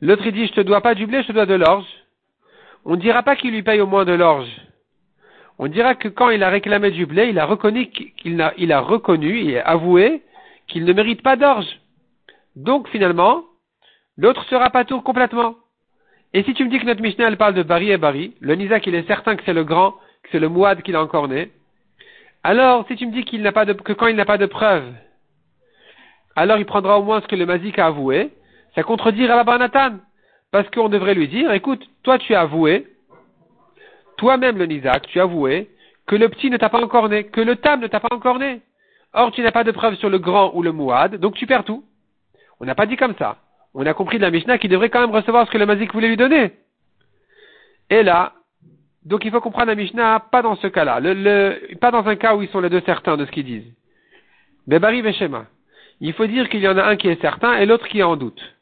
L'autre 0.00 0.26
il 0.26 0.32
dit 0.32 0.46
je 0.46 0.52
te 0.52 0.60
dois 0.60 0.80
pas 0.80 0.94
du 0.94 1.06
blé, 1.06 1.22
je 1.22 1.28
te 1.28 1.32
dois 1.32 1.46
de 1.46 1.54
l'orge. 1.54 1.86
On 2.84 2.96
ne 2.96 3.00
dira 3.00 3.22
pas 3.22 3.36
qu'il 3.36 3.52
lui 3.52 3.62
paye 3.62 3.80
au 3.80 3.86
moins 3.86 4.04
de 4.04 4.12
l'orge. 4.12 4.50
On 5.58 5.68
dira 5.68 5.94
que 5.94 6.08
quand 6.08 6.30
il 6.30 6.42
a 6.42 6.50
réclamé 6.50 6.90
du 6.90 7.06
blé, 7.06 7.28
il 7.28 7.38
a 7.38 7.46
reconnu 7.46 7.88
qu'il 7.88 8.40
a, 8.42 8.52
il 8.58 8.72
a 8.72 8.84
et 9.16 9.60
avoué 9.60 10.22
qu'il 10.66 10.84
ne 10.84 10.92
mérite 10.92 11.22
pas 11.22 11.36
d'orge. 11.36 11.80
Donc 12.56 12.88
finalement, 12.88 13.44
l'autre 14.16 14.44
sera 14.44 14.70
pas 14.70 14.84
tour 14.84 15.02
complètement. 15.04 15.54
Et 16.32 16.42
si 16.42 16.54
tu 16.54 16.64
me 16.64 16.70
dis 16.70 16.80
que 16.80 16.86
notre 16.86 17.02
Mishnah 17.02 17.34
parle 17.36 17.54
de 17.54 17.62
Bari 17.62 17.90
et 17.90 17.96
Bari, 17.96 18.34
le 18.40 18.56
Nizak 18.56 18.86
il 18.86 18.94
est 18.94 19.06
certain 19.06 19.36
que 19.36 19.44
c'est 19.44 19.52
le 19.52 19.64
grand, 19.64 19.92
que 19.92 20.30
c'est 20.32 20.40
le 20.40 20.48
Mouad 20.48 20.82
qu'il 20.82 20.96
a 20.96 21.02
encore 21.02 21.28
né. 21.28 21.52
Alors, 22.42 22.86
si 22.88 22.96
tu 22.96 23.06
me 23.06 23.12
dis 23.12 23.24
qu'il 23.24 23.40
n'a 23.40 23.52
pas 23.52 23.64
de, 23.64 23.72
que 23.72 23.92
quand 23.92 24.08
il 24.08 24.16
n'a 24.16 24.24
pas 24.24 24.36
de 24.36 24.46
preuve, 24.46 24.92
alors 26.36 26.58
il 26.58 26.66
prendra 26.66 26.98
au 26.98 27.02
moins 27.02 27.20
ce 27.20 27.28
que 27.28 27.36
le 27.36 27.46
Mazik 27.46 27.78
a 27.78 27.86
avoué, 27.86 28.32
ça 28.74 28.82
contredit 28.82 29.26
Rabbi 29.26 29.58
Nathan. 29.58 29.98
Parce 30.50 30.70
qu'on 30.70 30.88
devrait 30.88 31.14
lui 31.14 31.28
dire, 31.28 31.52
écoute, 31.52 31.84
toi 32.02 32.18
tu 32.18 32.34
as 32.34 32.42
avoué, 32.42 32.86
toi-même 34.16 34.56
le 34.56 34.66
Nizak, 34.66 35.06
tu 35.08 35.18
as 35.18 35.24
avoué 35.24 35.68
que 36.06 36.16
le 36.16 36.28
petit 36.28 36.50
ne 36.50 36.56
t'a 36.56 36.68
pas 36.68 36.82
encore 36.82 37.08
né, 37.08 37.24
que 37.24 37.40
le 37.40 37.56
Tam 37.56 37.80
ne 37.80 37.86
t'a 37.86 38.00
pas 38.00 38.14
encore 38.14 38.38
né. 38.38 38.60
Or, 39.12 39.32
tu 39.32 39.42
n'as 39.42 39.52
pas 39.52 39.64
de 39.64 39.70
preuve 39.70 39.96
sur 39.96 40.10
le 40.10 40.18
grand 40.18 40.52
ou 40.54 40.62
le 40.62 40.72
Mouad, 40.72 41.16
donc 41.16 41.34
tu 41.34 41.46
perds 41.46 41.64
tout. 41.64 41.84
On 42.60 42.64
n'a 42.64 42.74
pas 42.74 42.86
dit 42.86 42.96
comme 42.96 43.14
ça. 43.16 43.38
On 43.74 43.86
a 43.86 43.94
compris 43.94 44.18
de 44.18 44.22
la 44.22 44.30
Mishnah 44.30 44.58
qu'il 44.58 44.70
devrait 44.70 44.90
quand 44.90 45.00
même 45.00 45.14
recevoir 45.14 45.46
ce 45.46 45.50
que 45.50 45.58
le 45.58 45.66
Mazik 45.66 45.92
voulait 45.92 46.08
lui 46.08 46.16
donner. 46.16 46.52
Et 47.90 48.02
là, 48.02 48.34
donc 49.04 49.24
il 49.24 49.30
faut 49.30 49.40
comprendre 49.40 49.66
la 49.68 49.74
Mishnah 49.74 50.20
pas 50.20 50.42
dans 50.42 50.56
ce 50.56 50.66
cas-là, 50.66 51.00
le, 51.00 51.74
pas 51.80 51.90
dans 51.90 52.06
un 52.06 52.16
cas 52.16 52.34
où 52.34 52.42
ils 52.42 52.48
sont 52.48 52.60
les 52.60 52.70
deux 52.70 52.82
certains 52.86 53.16
de 53.16 53.26
ce 53.26 53.30
qu'ils 53.30 53.44
disent. 53.44 53.72
Bebari 54.66 55.02
Veshema. 55.02 55.46
Il 56.00 56.12
faut 56.12 56.26
dire 56.26 56.48
qu'il 56.48 56.60
y 56.60 56.68
en 56.68 56.76
a 56.76 56.84
un 56.84 56.96
qui 56.96 57.08
est 57.08 57.20
certain 57.20 57.56
et 57.56 57.66
l'autre 57.66 57.88
qui 57.88 58.00
est 58.00 58.04
en 58.04 58.16
doute. 58.16 58.53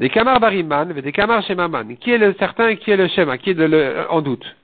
Des 0.00 0.08
Kamar 0.08 0.40
Bariman, 0.40 0.94
des 0.94 1.12
Kamar 1.12 1.42
Shemaman. 1.42 1.96
Qui 1.98 2.12
est 2.12 2.18
le 2.18 2.34
certain 2.38 2.74
qui 2.74 2.90
est 2.90 2.96
le 2.96 3.06
Shema, 3.08 3.36
qui 3.36 3.50
est 3.50 3.54
le, 3.54 4.06
en 4.08 4.22
doute? 4.22 4.56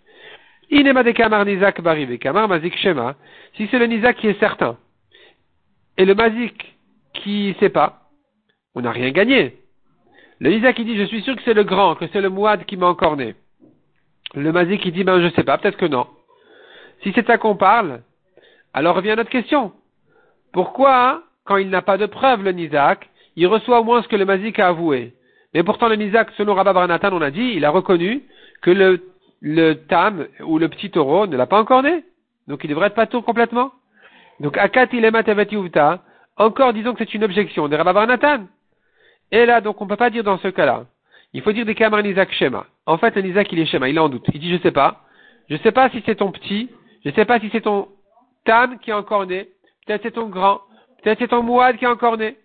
Inema 0.71 1.03
des 1.03 1.13
Kamar 1.13 1.45
Nizak 1.45 1.83
Bari, 1.83 2.07
des 2.07 2.19
Kamar 2.19 2.49
Mazik 2.49 2.75
Shema. 2.79 3.17
Si 3.55 3.69
c'est 3.71 3.79
le 3.79 3.85
Nizak 3.87 4.17
qui 4.17 4.29
est 4.29 4.41
certain 4.41 4.79
et 5.99 6.07
le 6.07 6.15
Mazik 6.15 6.77
qui 7.13 7.55
sait 7.61 7.69
pas, 7.69 8.09
on 8.75 8.81
n'a 8.81 8.91
rien 8.91 9.11
gagné. 9.11 9.59
Le 10.41 10.51
Nizak 10.51 10.77
qui 10.77 10.87
dit 10.87 10.97
je 10.97 11.05
suis 11.05 11.21
sûr 11.21 11.37
que 11.37 11.43
c'est 11.45 11.55
le 11.55 11.65
grand, 11.65 11.97
que 11.97 12.07
c'est 12.13 12.23
le 12.23 12.31
Mouad 12.31 12.65
qui 12.65 12.79
m'a 12.79 12.87
encore 12.87 13.17
né. 13.17 13.35
Le 14.35 14.53
Mazik 14.53 14.81
qui 14.81 14.91
dit 14.91 15.05
ben 15.05 15.21
je 15.21 15.35
sais 15.35 15.45
pas, 15.45 15.59
peut-être 15.59 15.77
que 15.77 15.87
non. 15.87 16.07
Si 17.03 17.13
c'est 17.15 17.27
ça 17.27 17.37
qu'on 17.37 17.57
parle, 17.57 18.01
alors 18.73 18.97
revient 18.97 19.15
notre 19.17 19.31
question. 19.31 19.73
Pourquoi, 20.55 21.23
quand 21.45 21.59
il 21.59 21.69
n'a 21.69 21.83
pas 21.83 21.99
de 21.99 22.07
preuve, 22.07 22.43
le 22.43 22.53
Nizak, 22.53 23.11
il 23.37 23.47
reçoit 23.47 23.81
au 23.81 23.85
moins 23.85 24.03
ce 24.03 24.09
que 24.09 24.17
le 24.17 24.25
Mazik 24.25 24.59
a 24.59 24.69
avoué? 24.69 25.13
Mais 25.57 25.63
pourtant, 25.63 25.89
le 25.89 25.97
Nizak, 25.97 26.33
selon 26.37 26.53
Rabba 26.53 26.75
Baranatan, 26.75 27.15
on 27.15 27.23
a 27.23 27.31
dit, 27.31 27.55
il 27.57 27.65
a 27.65 27.71
reconnu 27.71 28.23
que 28.61 28.71
le, 28.71 29.03
le 29.41 29.73
Tam 29.73 30.27
ou 30.45 30.59
le 30.59 30.69
petit 30.69 30.91
taureau 30.91 31.27
ne 31.27 31.35
l'a 31.35 31.47
pas 31.47 31.59
encore 31.59 31.83
né. 31.83 32.05
Donc 32.47 32.63
il 32.63 32.69
devrait 32.69 32.89
être 32.89 32.95
pas 32.95 33.07
tout 33.07 33.23
complètement. 33.23 33.73
Donc 34.39 34.59
Akat 34.59 34.89
ilema 34.93 35.23
encore 36.37 36.75
disons 36.75 36.93
que 36.93 36.99
c'est 36.99 37.15
une 37.15 37.25
objection 37.25 37.69
de 37.69 37.75
Rabba 37.77 38.05
Nathan. 38.05 38.45
Et 39.33 39.47
là, 39.47 39.63
donc 39.63 39.81
on 39.81 39.87
ne 39.87 39.89
peut 39.89 39.97
pas 39.97 40.11
dire 40.11 40.25
dans 40.25 40.37
ce 40.37 40.49
cas-là. 40.49 40.85
Il 41.33 41.41
faut 41.41 41.53
dire 41.53 41.65
des 41.65 41.75
Kamar 41.75 42.03
Nizak 42.03 42.33
Shema. 42.33 42.67
En 42.85 42.99
fait, 42.99 43.17
le 43.17 43.23
Nizak 43.23 43.51
il 43.51 43.59
est 43.59 43.65
Shema, 43.65 43.89
il 43.89 43.97
est 43.97 44.01
en 44.01 44.11
doute. 44.11 44.27
Il 44.35 44.41
dit 44.41 44.55
je 44.55 44.61
sais 44.61 44.73
pas. 44.73 45.05
Je 45.49 45.57
sais 45.57 45.73
pas 45.73 45.89
si 45.89 46.03
c'est 46.05 46.17
ton 46.17 46.33
petit, 46.33 46.69
je 47.03 47.11
sais 47.13 47.25
pas 47.25 47.41
si 47.41 47.49
c'est 47.51 47.63
ton 47.63 47.89
Tam 48.45 48.79
qui 48.79 48.91
est 48.91 48.93
encore 48.93 49.25
né, 49.25 49.49
peut-être 49.87 50.03
c'est 50.03 50.11
ton 50.11 50.29
grand, 50.29 50.61
peut-être 51.03 51.19
c'est 51.19 51.29
ton 51.29 51.43
Mouad 51.43 51.79
qui 51.79 51.87
est 51.87 51.89
encore 51.89 52.19
né. 52.19 52.37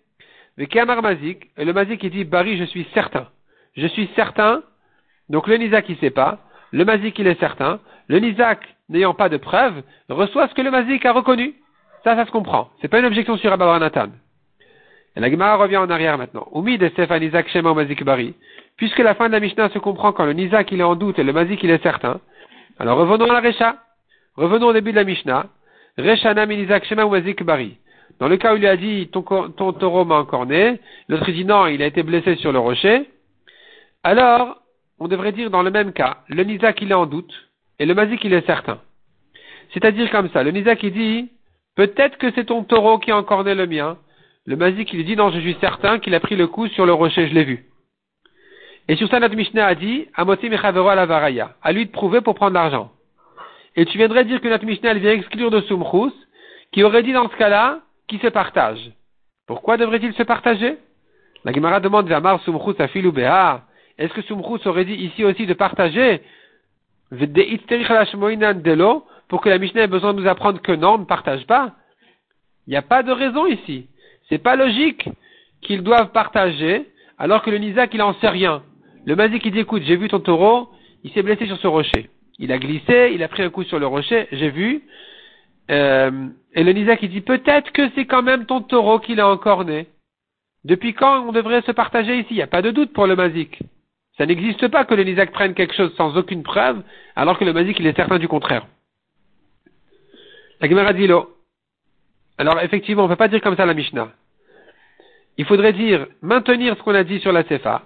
Le 0.56 0.66
Kamar 0.66 1.02
Mazik, 1.02 1.48
et 1.56 1.64
le 1.64 1.72
Mazik 1.72 2.02
il 2.02 2.10
dit 2.10 2.24
Bari, 2.24 2.56
je 2.58 2.64
suis 2.64 2.86
certain. 2.92 3.28
Je 3.76 3.86
suis 3.86 4.10
certain. 4.14 4.62
Donc 5.28 5.46
le 5.46 5.56
Nizak 5.56 5.88
il 5.88 5.96
sait 5.96 6.10
pas. 6.10 6.38
Le 6.72 6.84
Mazik 6.84 7.18
il 7.18 7.26
est 7.26 7.40
certain. 7.40 7.80
Le 8.08 8.18
Nizak, 8.18 8.60
n'ayant 8.88 9.14
pas 9.14 9.28
de 9.28 9.38
preuve, 9.38 9.82
reçoit 10.08 10.48
ce 10.48 10.54
que 10.54 10.62
le 10.62 10.70
Mazik 10.70 11.06
a 11.06 11.12
reconnu. 11.12 11.54
Ça, 12.04 12.16
ça 12.16 12.26
se 12.26 12.30
comprend. 12.30 12.68
C'est 12.80 12.88
pas 12.88 12.98
une 12.98 13.06
objection 13.06 13.36
sur 13.36 13.52
Abba 13.52 13.78
Nathan. 13.78 14.08
Et 15.16 15.20
la 15.20 15.30
Gemara 15.30 15.56
revient 15.56 15.76
en 15.76 15.88
arrière 15.88 16.18
maintenant. 16.18 16.46
Oumi 16.52 16.78
de 16.78 16.88
Stéphane 16.88 17.22
Isaac 17.22 17.48
Shema 17.48 17.72
Mazik 17.72 18.02
Bari. 18.04 18.34
Puisque 18.76 18.98
la 18.98 19.14
fin 19.14 19.28
de 19.28 19.32
la 19.32 19.40
Mishnah 19.40 19.70
se 19.70 19.78
comprend 19.78 20.12
quand 20.12 20.24
le 20.24 20.32
Nizak 20.32 20.72
il 20.72 20.80
est 20.80 20.84
en 20.84 20.96
doute 20.96 21.18
et 21.18 21.24
le 21.24 21.32
Mazik 21.32 21.62
il 21.62 21.70
est 21.70 21.82
certain. 21.82 22.20
Alors 22.78 22.98
revenons 22.98 23.30
à 23.30 23.40
la 23.40 23.40
Recha. 23.40 23.76
Revenons 24.36 24.68
au 24.68 24.72
début 24.72 24.90
de 24.90 24.96
la 24.96 25.04
Mishnah. 25.04 25.46
Recha 25.96 26.34
Nam 26.34 26.50
Isaac 26.50 26.84
Shema 26.84 27.06
Mazik 27.06 27.42
Bari. 27.42 27.78
Dans 28.18 28.28
le 28.28 28.36
cas 28.36 28.54
où 28.54 28.56
il 28.56 28.66
a 28.66 28.76
dit 28.76 29.08
ton, 29.08 29.22
taureau 29.72 30.04
m'a 30.04 30.16
encore 30.16 30.46
né, 30.46 30.80
l'autre 31.08 31.30
dit 31.30 31.44
non, 31.44 31.66
il 31.66 31.82
a 31.82 31.86
été 31.86 32.02
blessé 32.02 32.36
sur 32.36 32.52
le 32.52 32.58
rocher. 32.58 33.08
Alors, 34.02 34.58
on 34.98 35.08
devrait 35.08 35.32
dire 35.32 35.50
dans 35.50 35.62
le 35.62 35.70
même 35.70 35.92
cas, 35.92 36.18
le 36.28 36.44
Nizak 36.44 36.80
il 36.82 36.90
est 36.90 36.94
en 36.94 37.06
doute 37.06 37.32
et 37.78 37.86
le 37.86 37.94
Mazik 37.94 38.22
il 38.24 38.32
est 38.32 38.46
certain. 38.46 38.80
C'est-à-dire 39.72 40.10
comme 40.10 40.30
ça, 40.30 40.42
le 40.42 40.50
Nizak 40.50 40.82
il 40.82 40.92
dit 40.92 41.30
Peut-être 41.74 42.18
que 42.18 42.30
c'est 42.34 42.44
ton 42.44 42.64
taureau 42.64 42.98
qui 42.98 43.10
a 43.10 43.16
encore 43.16 43.44
né 43.44 43.54
le 43.54 43.66
mien. 43.66 43.96
Le 44.44 44.56
Mazik, 44.56 44.92
il 44.92 45.04
dit, 45.04 45.16
non, 45.16 45.30
je 45.30 45.40
suis 45.40 45.56
certain 45.60 45.98
qu'il 45.98 46.14
a 46.14 46.20
pris 46.20 46.36
le 46.36 46.46
coup 46.46 46.68
sur 46.68 46.84
le 46.84 46.92
rocher, 46.92 47.28
je 47.28 47.34
l'ai 47.34 47.44
vu. 47.44 47.64
Et 48.88 48.96
sur 48.96 49.08
ça, 49.08 49.20
notre 49.20 49.36
Mishnah 49.36 49.66
a 49.66 49.74
dit, 49.74 50.06
Amoti 50.14 50.48
la 50.48 51.06
varaya. 51.06 51.54
À 51.62 51.72
lui 51.72 51.86
de 51.86 51.90
prouver 51.90 52.20
pour 52.20 52.34
prendre 52.34 52.54
l'argent. 52.54 52.90
Et 53.76 53.86
tu 53.86 53.96
viendrais 53.96 54.24
dire 54.24 54.40
que 54.40 54.48
notre 54.48 54.66
Mishnah, 54.66 54.94
vient 54.94 55.12
exclure 55.12 55.50
de 55.50 55.60
Sumchus, 55.62 56.12
qui 56.72 56.82
aurait 56.82 57.02
dit 57.02 57.12
dans 57.12 57.30
ce 57.30 57.36
cas-là, 57.36 57.80
qui 58.08 58.18
se 58.18 58.28
partage. 58.28 58.92
Pourquoi 59.46 59.76
devrait-il 59.76 60.14
se 60.14 60.22
partager? 60.22 60.78
La 61.44 61.52
Gemara 61.52 61.80
demande, 61.80 62.08
Vamar 62.08 62.40
Sumchus 62.42 62.80
afilu 62.80 63.12
Est-ce 63.98 64.12
que 64.12 64.22
Sumchus 64.22 64.66
aurait 64.66 64.84
dit 64.84 64.94
ici 64.94 65.24
aussi 65.24 65.46
de 65.46 65.54
partager? 65.54 66.22
pour 69.28 69.40
que 69.40 69.48
la 69.48 69.58
Mishnah 69.58 69.82
ait 69.82 69.86
besoin 69.86 70.14
de 70.14 70.20
nous 70.20 70.28
apprendre 70.28 70.60
que 70.60 70.72
non, 70.72 70.94
on 70.94 70.98
ne 70.98 71.04
partage 71.04 71.46
pas. 71.46 71.72
Il 72.66 72.70
n'y 72.70 72.76
a 72.76 72.82
pas 72.82 73.02
de 73.02 73.12
raison 73.12 73.46
ici. 73.46 73.88
C'est 74.28 74.38
pas 74.38 74.56
logique 74.56 75.08
qu'ils 75.62 75.82
doivent 75.82 76.12
partager 76.12 76.86
alors 77.18 77.42
que 77.42 77.50
le 77.50 77.58
Nizak 77.58 77.92
il 77.94 78.02
en 78.02 78.14
sait 78.14 78.28
rien. 78.28 78.62
Le 79.04 79.16
Mazik 79.16 79.44
il 79.44 79.52
dit 79.52 79.60
écoute, 79.60 79.82
j'ai 79.84 79.96
vu 79.96 80.08
ton 80.08 80.20
taureau, 80.20 80.68
il 81.04 81.12
s'est 81.12 81.22
blessé 81.22 81.46
sur 81.46 81.58
ce 81.58 81.66
rocher. 81.66 82.08
Il 82.38 82.52
a 82.52 82.58
glissé, 82.58 83.12
il 83.14 83.22
a 83.22 83.28
pris 83.28 83.42
un 83.42 83.50
coup 83.50 83.64
sur 83.64 83.78
le 83.78 83.86
rocher, 83.86 84.28
j'ai 84.32 84.50
vu. 84.50 84.82
Euh, 85.72 86.28
et 86.54 86.64
le 86.64 86.72
Nizak 86.72 87.02
il 87.02 87.10
dit 87.10 87.22
peut-être 87.22 87.72
que 87.72 87.90
c'est 87.94 88.04
quand 88.04 88.22
même 88.22 88.46
ton 88.46 88.60
taureau 88.60 88.98
qu'il 88.98 89.20
a 89.20 89.28
encore 89.28 89.64
né. 89.64 89.88
Depuis 90.64 90.94
quand 90.94 91.26
on 91.26 91.32
devrait 91.32 91.62
se 91.62 91.72
partager 91.72 92.18
ici? 92.18 92.28
Il 92.30 92.36
n'y 92.36 92.42
a 92.42 92.46
pas 92.46 92.62
de 92.62 92.70
doute 92.70 92.92
pour 92.92 93.06
le 93.06 93.16
Mazik. 93.16 93.60
Ça 94.18 94.26
n'existe 94.26 94.68
pas 94.68 94.84
que 94.84 94.94
le 94.94 95.26
prenne 95.30 95.54
quelque 95.54 95.74
chose 95.74 95.94
sans 95.96 96.16
aucune 96.16 96.42
preuve, 96.42 96.82
alors 97.16 97.38
que 97.38 97.44
le 97.44 97.52
Mazik 97.52 97.80
il 97.80 97.86
est 97.86 97.96
certain 97.96 98.18
du 98.18 98.28
contraire. 98.28 98.66
La 100.60 100.68
Gemara 100.68 100.92
dit 100.92 101.08
Alors 102.38 102.60
effectivement, 102.60 103.04
on 103.04 103.08
ne 103.08 103.12
peut 103.12 103.16
pas 103.16 103.28
dire 103.28 103.40
comme 103.40 103.56
ça 103.56 103.66
la 103.66 103.74
Mishnah. 103.74 104.12
Il 105.38 105.46
faudrait 105.46 105.72
dire, 105.72 106.06
maintenir 106.20 106.76
ce 106.76 106.82
qu'on 106.82 106.94
a 106.94 107.04
dit 107.04 107.18
sur 107.20 107.32
la 107.32 107.42
Sefa. 107.44 107.82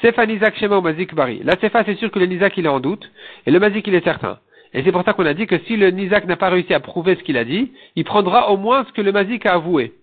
Sefa 0.00 0.26
Nizak 0.26 0.56
Shema 0.56 0.78
ou 0.78 0.80
Mazik 0.80 1.14
Bari. 1.14 1.42
La 1.44 1.58
Sefa, 1.60 1.84
c'est 1.84 1.96
sûr 1.96 2.10
que 2.10 2.18
le 2.18 2.26
Nizak 2.26 2.56
il 2.56 2.64
est 2.64 2.70
en 2.70 2.80
doute, 2.80 3.10
et 3.44 3.50
le 3.50 3.60
Mazik 3.60 3.86
il 3.86 3.94
est 3.94 4.04
certain. 4.04 4.38
Et 4.76 4.82
c'est 4.84 4.92
pour 4.92 5.02
ça 5.04 5.14
qu'on 5.14 5.24
a 5.24 5.32
dit 5.32 5.46
que 5.46 5.58
si 5.60 5.78
le 5.78 5.90
Nizak 5.90 6.26
n'a 6.26 6.36
pas 6.36 6.50
réussi 6.50 6.74
à 6.74 6.80
prouver 6.80 7.16
ce 7.16 7.22
qu'il 7.22 7.38
a 7.38 7.44
dit, 7.44 7.72
il 7.96 8.04
prendra 8.04 8.50
au 8.50 8.58
moins 8.58 8.84
ce 8.84 8.92
que 8.92 9.00
le 9.00 9.10
Mazik 9.10 9.46
a 9.46 9.54
avoué. 9.54 9.94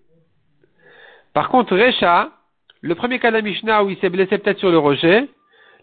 Par 1.36 1.50
contre, 1.50 1.78
Recha, 1.78 2.32
le 2.82 2.96
premier 2.96 3.20
cas 3.20 3.30
de 3.30 3.40
Mishnah 3.40 3.84
où 3.84 3.92
il 3.92 3.98
s'est 3.98 4.10
blessé 4.10 4.40
peut-être 4.40 4.58
sur 4.58 4.72
le 4.72 4.80
rocher, 4.80 5.30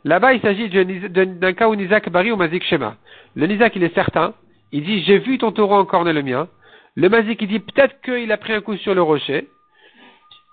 là-bas 0.04 0.34
il 0.34 0.40
s'agit 0.40 0.68
d'un 0.68 1.52
cas 1.52 1.68
où 1.68 1.76
Nizak 1.76 2.08
Bari 2.10 2.32
ou 2.32 2.36
Mazik 2.36 2.64
Shema. 2.64 2.96
Le 3.36 3.46
Nizak 3.46 3.76
il 3.76 3.84
est 3.84 3.94
certain, 3.94 4.34
il 4.72 4.82
dit 4.82 5.04
j'ai 5.04 5.18
vu 5.18 5.38
ton 5.38 5.52
taureau 5.52 5.76
encorner 5.76 6.12
le 6.12 6.22
mien. 6.22 6.48
Le 6.96 7.08
Mazik 7.08 7.40
il 7.42 7.46
dit 7.48 7.60
peut-être 7.60 8.00
qu'il 8.00 8.32
a 8.32 8.36
pris 8.38 8.54
un 8.54 8.60
coup 8.60 8.76
sur 8.76 8.96
le 8.96 9.02
rocher. 9.02 9.46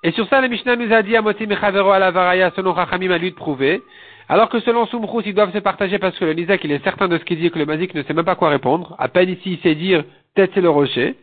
Et 0.04 0.12
sur 0.12 0.28
ça, 0.28 0.42
la 0.42 0.48
Mishnah 0.48 0.76
nous 0.76 0.94
a 0.94 1.02
dit 1.02 1.18
à 1.18 1.24
Moti 1.24 1.48
Mechavero 1.48 1.90
à 1.90 1.98
la 1.98 2.12
Varaya, 2.12 2.52
selon 2.56 2.72
Rachamim 2.72 3.10
a 3.10 3.18
lui 3.18 3.32
de 3.32 3.36
prouver. 3.36 3.82
Alors 4.30 4.50
que 4.50 4.60
selon 4.60 4.86
Sumrous, 4.88 5.22
ils 5.26 5.34
doivent 5.34 5.54
se 5.54 5.60
partager 5.60 6.00
parce 6.00 6.18
que 6.18 6.26
le 6.26 6.34
Nizak, 6.34 6.64
il 6.64 6.72
est 6.72 6.84
certain 6.84 7.08
de 7.08 7.18
ce 7.18 7.24
qu'il 7.24 7.40
dit 7.40 7.50
que 7.50 7.60
le 7.60 7.66
Mazik 7.66 7.94
ne 7.94 8.04
sait 8.04 8.14
même 8.14 8.26
pas 8.26 8.36
quoi 8.36 8.50
répondre. 8.50 8.96
À 9.00 9.08
peine 9.08 9.30
ici, 9.30 9.54
il 9.54 9.60
sait 9.60 9.76
dire, 9.76 10.04
peut-être 10.36 10.52
c'est 10.54 10.62
le 10.62 10.70
rocher. 10.70 11.16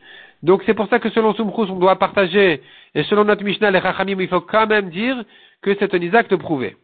Donc 0.42 0.62
c'est 0.64 0.74
pour 0.74 0.88
ça 0.88 0.98
que 0.98 1.10
selon 1.10 1.34
Sumrous, 1.34 1.70
on 1.70 1.78
doit 1.78 1.96
partager. 1.96 2.62
Et 2.94 3.02
selon 3.04 3.24
notre 3.24 3.44
Mishnah, 3.44 3.70
les 3.70 3.78
Rachamim, 3.78 4.20
il 4.20 4.28
faut 4.28 4.40
quand 4.40 4.66
même 4.66 4.88
dire 4.88 5.22
que 5.62 5.74
c'est 5.78 5.92
un 5.94 5.98
Nizak 5.98 6.28
de 6.28 6.36
prouver. 6.36 6.76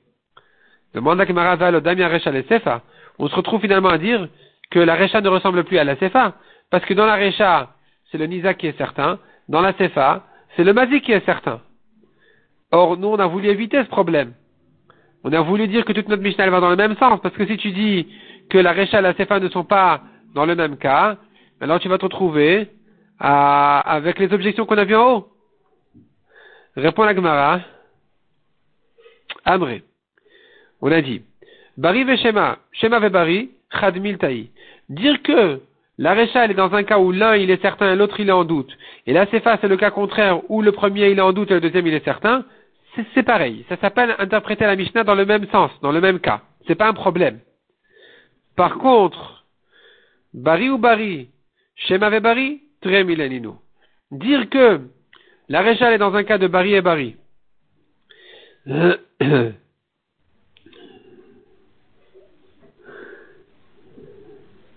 Demande 0.95 1.21
à 1.21 1.71
le 1.71 1.81
Damia 1.81 2.09
Recha 2.09 2.31
le 2.31 2.43
Sefa. 2.43 2.83
On 3.19 3.29
se 3.29 3.35
retrouve 3.35 3.61
finalement 3.61 3.91
à 3.91 3.99
dire 3.99 4.29
que 4.71 4.79
la 4.79 4.97
Recha 4.97 5.21
ne 5.21 5.29
ressemble 5.29 5.65
plus 5.65 5.79
à 5.79 5.85
la 5.85 5.97
Sefa. 5.97 6.35
Parce 6.71 6.85
que 6.85 6.95
dans 6.95 7.07
la 7.07 7.17
Recha, 7.17 7.71
c'est 8.11 8.19
le 8.19 8.27
Nizak 8.27 8.59
qui 8.59 8.67
est 8.67 8.77
certain. 8.77 9.19
Dans 9.49 9.63
la 9.63 9.73
Sefa, 9.73 10.25
c'est 10.57 10.65
le 10.65 10.75
Mazik 10.75 11.05
qui 11.05 11.13
est 11.13 11.25
certain. 11.25 11.61
Or, 12.73 12.97
nous, 12.97 13.09
on 13.09 13.19
a 13.19 13.27
voulu 13.27 13.49
éviter 13.49 13.83
ce 13.83 13.89
problème. 13.89 14.35
On 15.23 15.33
a 15.33 15.41
voulu 15.41 15.69
dire 15.69 15.85
que 15.85 15.93
toute 15.93 16.09
notre 16.09 16.23
Mishnah 16.23 16.49
va 16.49 16.61
dans 16.61 16.71
le 16.71 16.77
même 16.77 16.97
sens, 16.97 17.21
parce 17.21 17.35
que 17.35 17.47
si 17.47 17.57
tu 17.59 17.73
dis 17.73 18.07
que 18.49 18.59
la 18.59 18.73
Recha 18.73 18.99
et 18.99 19.03
la 19.03 19.15
Sefa 19.15 19.39
ne 19.39 19.49
sont 19.49 19.65
pas 19.65 20.03
dans 20.35 20.47
le 20.47 20.55
même 20.55 20.77
cas, 20.77 21.17
alors 21.61 21.79
tu 21.79 21.89
vas 21.89 21.99
te 21.99 22.05
retrouver 22.05 22.69
avec 23.19 24.19
les 24.19 24.33
objections 24.33 24.65
qu'on 24.65 24.79
a 24.79 24.85
vues 24.85 24.97
en 24.97 25.13
haut. 25.13 25.29
Répond 26.77 27.05
la 27.05 27.15
Gemara. 27.15 27.61
Amré. 29.45 29.83
On 30.81 30.91
a 30.91 31.03
dit, 31.03 31.23
Bari 31.77 32.05
ve 32.05 32.17
Shema, 32.17 32.59
Shema 32.73 32.99
ve 32.99 33.11
Bari, 33.11 33.51
Chadmil 33.79 34.19
Taï. 34.19 34.51
Dire 34.89 35.21
que 35.23 35.61
la 35.99 36.15
elle 36.15 36.51
est 36.51 36.55
dans 36.55 36.73
un 36.73 36.83
cas 36.83 36.99
où 36.99 37.13
l'un 37.13 37.37
il 37.37 37.51
est 37.51 37.61
certain 37.61 37.93
et 37.93 37.97
l'autre 37.97 38.19
il 38.21 38.31
est 38.31 38.33
en 38.33 38.45
doute, 38.45 38.75
et 39.07 39.13
la 39.13 39.27
Sefa 39.27 39.59
c'est 39.61 39.69
le 39.69 39.77
cas 39.77 39.91
contraire 39.91 40.41
où 40.51 40.63
le 40.63 40.73
premier 40.73 41.11
il 41.11 41.19
est 41.19 41.23
en 41.23 41.33
doute 41.33 41.51
et 41.51 41.55
le 41.55 41.61
deuxième 41.61 41.87
il 41.87 41.93
est 41.93 42.05
certain, 42.05 42.47
c'est 43.15 43.23
pareil. 43.23 43.65
Ça 43.69 43.77
s'appelle 43.77 44.15
interpréter 44.19 44.65
la 44.67 44.77
Mishnah 44.77 45.05
dans 45.05 45.15
le 45.15 45.27
même 45.27 45.47
sens, 45.51 45.71
dans 45.81 45.93
le 45.93 46.01
même 46.01 46.21
cas. 46.21 46.43
C'est 46.67 46.75
pas 46.75 46.89
un 46.89 46.95
problème. 46.95 47.41
Par 48.57 48.79
contre, 48.79 49.45
Bari 50.35 50.71
ou 50.71 50.79
Bari, 50.79 51.31
Shema 51.77 52.11
ve 52.11 52.21
Bari. 52.21 52.63
Dire 54.11 54.49
que 54.49 54.81
la 55.49 55.61
Réchal 55.61 55.93
est 55.93 55.99
dans 55.99 56.15
un 56.15 56.25
cas 56.25 56.39
de 56.39 56.47
Bari 56.47 56.75
et 56.75 56.81
Bari. 56.81 57.17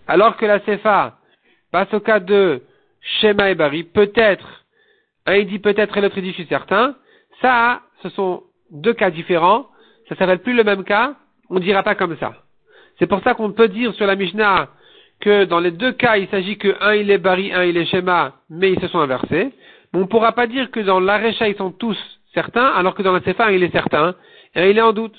Alors 0.07 0.35
que 0.37 0.45
la 0.45 0.59
Sefa 0.61 1.17
passe 1.71 1.93
au 1.93 1.99
cas 2.01 2.19
de 2.19 2.61
Shema 3.01 3.49
et 3.51 3.55
Bari, 3.55 3.83
peut-être, 3.83 4.65
un 5.25 5.35
il 5.35 5.47
dit 5.47 5.59
peut-être 5.59 5.97
et 5.97 6.01
l'autre 6.01 6.17
il 6.17 6.23
dit 6.23 6.31
je 6.31 6.35
suis 6.35 6.47
certain, 6.47 6.95
ça, 7.41 7.81
ce 8.03 8.09
sont 8.09 8.43
deux 8.71 8.93
cas 8.93 9.09
différents, 9.09 9.67
ça 10.09 10.15
s'appelle 10.15 10.39
plus 10.39 10.53
le 10.53 10.63
même 10.63 10.83
cas, 10.83 11.15
on 11.49 11.55
ne 11.55 11.59
dira 11.59 11.83
pas 11.83 11.95
comme 11.95 12.17
ça. 12.17 12.33
C'est 12.99 13.07
pour 13.07 13.21
ça 13.23 13.33
qu'on 13.33 13.51
peut 13.51 13.69
dire 13.69 13.93
sur 13.95 14.05
la 14.05 14.15
Mishnah 14.15 14.69
que 15.19 15.45
dans 15.45 15.59
les 15.59 15.71
deux 15.71 15.93
cas, 15.93 16.17
il 16.17 16.27
s'agit 16.27 16.57
que 16.57 16.75
un 16.81 16.93
il 16.93 17.09
est 17.09 17.17
bari, 17.17 17.53
un 17.53 17.63
il 17.63 17.77
est 17.77 17.85
schéma, 17.85 18.33
mais 18.49 18.71
ils 18.71 18.79
se 18.79 18.87
sont 18.87 18.99
inversés. 18.99 19.53
Mais 19.91 19.99
on 19.99 20.03
ne 20.03 20.07
pourra 20.07 20.33
pas 20.33 20.47
dire 20.47 20.69
que 20.69 20.79
dans 20.81 20.99
l'arécha 20.99 21.47
ils 21.47 21.55
sont 21.55 21.71
tous 21.71 21.97
certains, 22.33 22.67
alors 22.67 22.93
que 22.93 23.03
dans 23.03 23.13
la 23.13 23.21
sefa 23.21 23.51
il 23.51 23.63
est 23.63 23.71
certain, 23.71 24.15
et 24.55 24.69
il 24.69 24.77
est 24.77 24.81
en 24.81 24.93
doute. 24.93 25.17